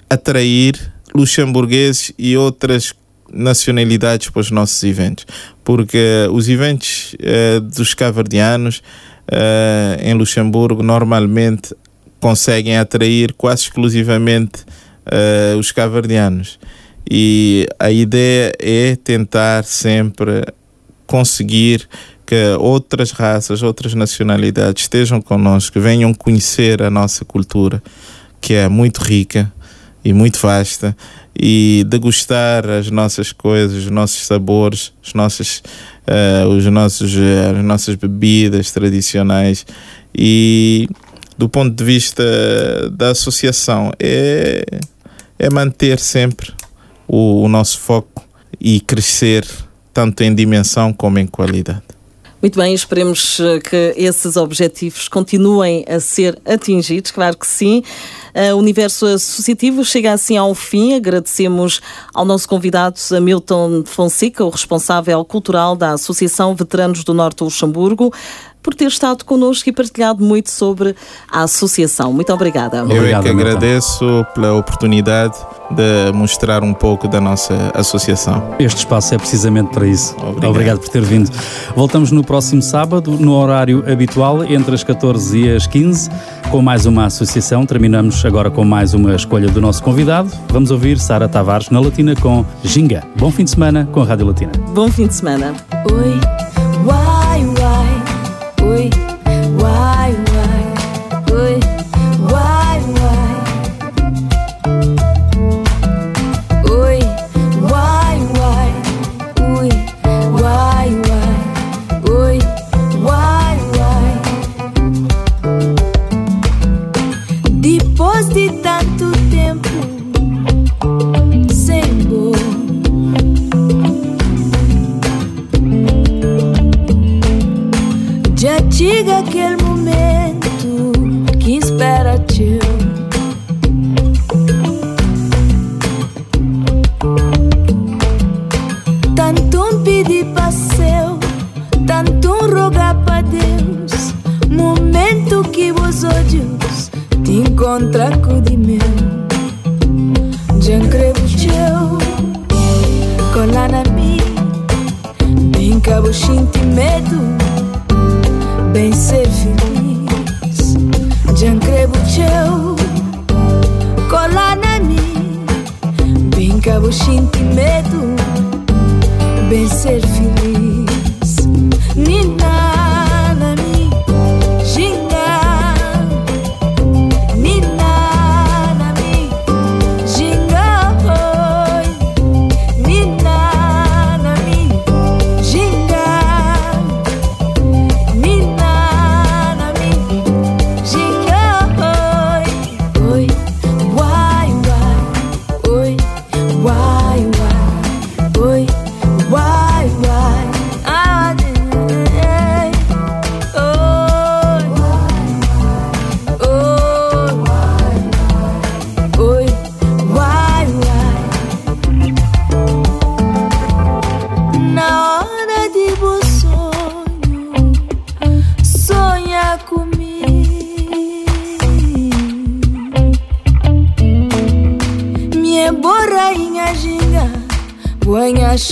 atrair 0.09 0.91
luxemburgueses 1.13 2.13
e 2.17 2.37
outras 2.37 2.93
nacionalidades 3.31 4.29
para 4.29 4.39
os 4.39 4.49
nossos 4.49 4.81
eventos, 4.83 5.25
porque 5.63 6.27
os 6.31 6.47
eventos 6.49 7.15
uh, 7.15 7.61
dos 7.61 7.93
cavardianos 7.93 8.81
uh, 9.31 10.01
em 10.01 10.13
Luxemburgo 10.13 10.81
normalmente 10.81 11.75
conseguem 12.19 12.77
atrair 12.77 13.33
quase 13.33 13.63
exclusivamente 13.63 14.63
uh, 15.05 15.57
os 15.57 15.71
cavardianos. 15.71 16.59
E 17.09 17.67
a 17.79 17.91
ideia 17.91 18.51
é 18.59 18.95
tentar 18.95 19.63
sempre 19.63 20.45
conseguir 21.07 21.87
que 22.25 22.35
outras 22.59 23.11
raças, 23.11 23.63
outras 23.63 23.95
nacionalidades 23.95 24.83
estejam 24.83 25.19
connosco, 25.19 25.79
venham 25.79 26.13
conhecer 26.13 26.83
a 26.83 26.89
nossa 26.89 27.25
cultura 27.25 27.81
que 28.41 28.53
é 28.53 28.67
muito 28.67 28.99
rica 28.99 29.51
e 30.03 30.13
muito 30.13 30.39
vasta 30.39 30.95
e 31.37 31.85
degustar 31.87 32.69
as 32.69 32.89
nossas 32.89 33.31
coisas, 33.31 33.85
os 33.85 33.91
nossos 33.91 34.25
sabores, 34.25 34.91
os 35.01 35.13
nossos, 35.13 35.63
uh, 36.07 36.47
os 36.49 36.65
nossos, 36.65 37.15
uh, 37.15 37.57
as 37.57 37.63
nossas 37.63 37.95
bebidas 37.95 38.71
tradicionais 38.71 39.65
e 40.13 40.87
do 41.37 41.47
ponto 41.47 41.73
de 41.73 41.83
vista 41.83 42.23
da 42.91 43.11
associação 43.11 43.91
é, 43.99 44.65
é 45.37 45.49
manter 45.49 45.99
sempre 45.99 46.51
o, 47.07 47.43
o 47.43 47.47
nosso 47.47 47.79
foco 47.79 48.27
e 48.59 48.81
crescer 48.81 49.47
tanto 49.93 50.21
em 50.23 50.35
dimensão 50.35 50.91
como 50.91 51.17
em 51.19 51.25
qualidade. 51.25 51.83
Muito 52.41 52.57
bem, 52.57 52.73
esperemos 52.73 53.37
eh, 53.41 53.59
que 53.59 53.93
esses 53.97 54.37
objetivos 54.37 55.09
continuem 55.09 55.83
a 55.89 55.99
ser 55.99 56.39
atingidos, 56.45 57.11
claro 57.11 57.37
que 57.37 57.45
sim. 57.45 57.83
O 58.53 58.57
Universo 58.57 59.05
Associativo 59.05 59.83
chega 59.83 60.13
assim 60.13 60.37
ao 60.37 60.55
fim. 60.55 60.93
Agradecemos 60.95 61.81
ao 62.13 62.23
nosso 62.23 62.47
convidado 62.47 62.97
Hamilton 63.11 63.83
Fonseca, 63.85 64.45
o 64.45 64.49
responsável 64.49 65.23
cultural 65.25 65.75
da 65.75 65.91
Associação 65.91 66.55
Veteranos 66.55 67.03
do 67.03 67.13
Norte 67.13 67.37
do 67.37 67.45
Luxemburgo 67.45 68.13
por 68.61 68.73
ter 68.75 68.87
estado 68.87 69.23
connosco 69.23 69.69
e 69.69 69.71
partilhado 69.71 70.23
muito 70.23 70.49
sobre 70.49 70.95
a 71.31 71.43
associação. 71.43 72.11
Muito 72.11 72.31
obrigada. 72.33 72.77
Eu 72.77 73.05
é 73.05 73.21
que 73.21 73.29
agradeço 73.29 74.25
pela 74.35 74.53
oportunidade 74.53 75.35
de 75.71 76.11
mostrar 76.13 76.63
um 76.63 76.73
pouco 76.73 77.07
da 77.07 77.21
nossa 77.21 77.71
associação. 77.73 78.55
Este 78.59 78.79
espaço 78.79 79.15
é 79.15 79.17
precisamente 79.17 79.71
para 79.71 79.87
isso. 79.87 80.15
Obrigado, 80.17 80.49
Obrigado 80.49 80.79
por 80.79 80.89
ter 80.89 81.01
vindo. 81.01 81.31
Voltamos 81.75 82.11
no 82.11 82.23
próximo 82.23 82.61
sábado, 82.61 83.11
no 83.11 83.33
horário 83.33 83.83
habitual, 83.89 84.43
entre 84.43 84.75
as 84.75 84.83
14 84.83 85.39
e 85.39 85.55
as 85.55 85.65
15, 85.65 86.09
com 86.51 86.61
mais 86.61 86.85
uma 86.85 87.05
associação. 87.05 87.65
Terminamos 87.65 88.23
agora 88.29 88.51
com 88.51 88.63
mais 88.63 88.93
uma 88.93 89.15
escolha 89.15 89.49
do 89.49 89.59
nosso 89.59 89.81
convidado. 89.83 90.31
Vamos 90.49 90.69
ouvir 90.71 90.99
Sara 90.99 91.27
Tavares 91.27 91.69
na 91.69 91.79
Latina 91.79 92.15
com 92.15 92.45
Ginga. 92.63 93.03
Bom 93.17 93.31
fim 93.31 93.43
de 93.43 93.49
semana 93.49 93.89
com 93.91 94.01
a 94.01 94.05
Rádio 94.05 94.27
Latina. 94.27 94.51
Bom 94.73 94.89
fim 94.89 95.07
de 95.07 95.15
semana. 95.15 95.53
Oi, 95.91 96.19
uai, 96.85 97.18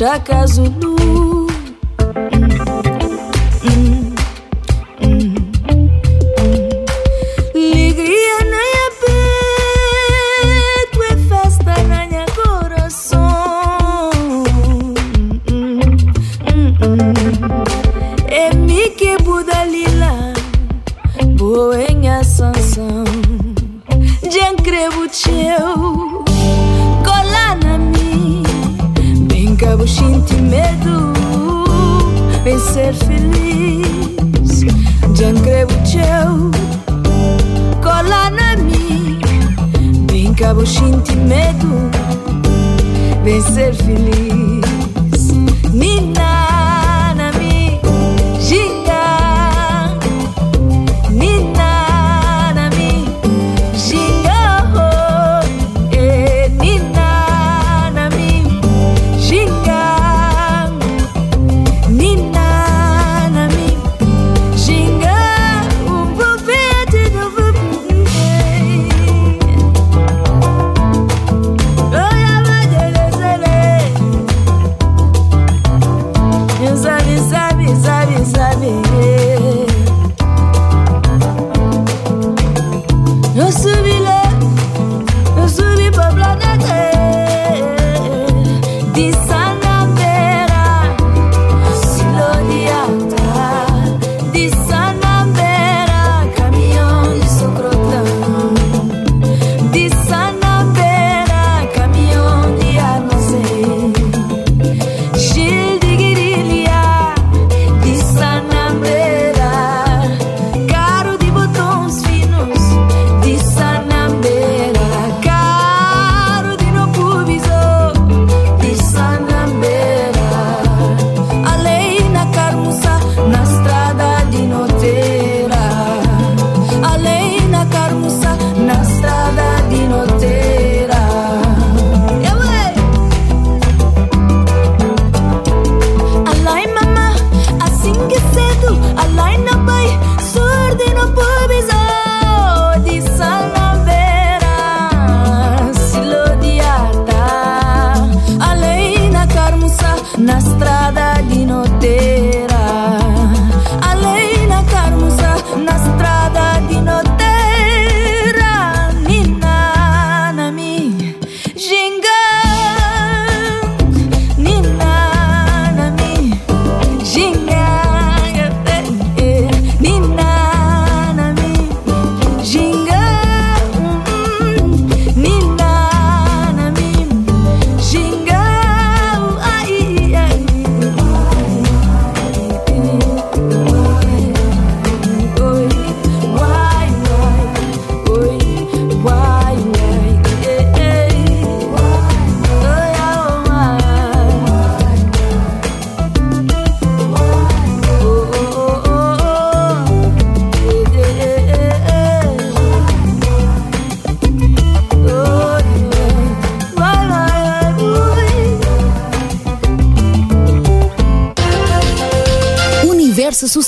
acaso 0.08 0.64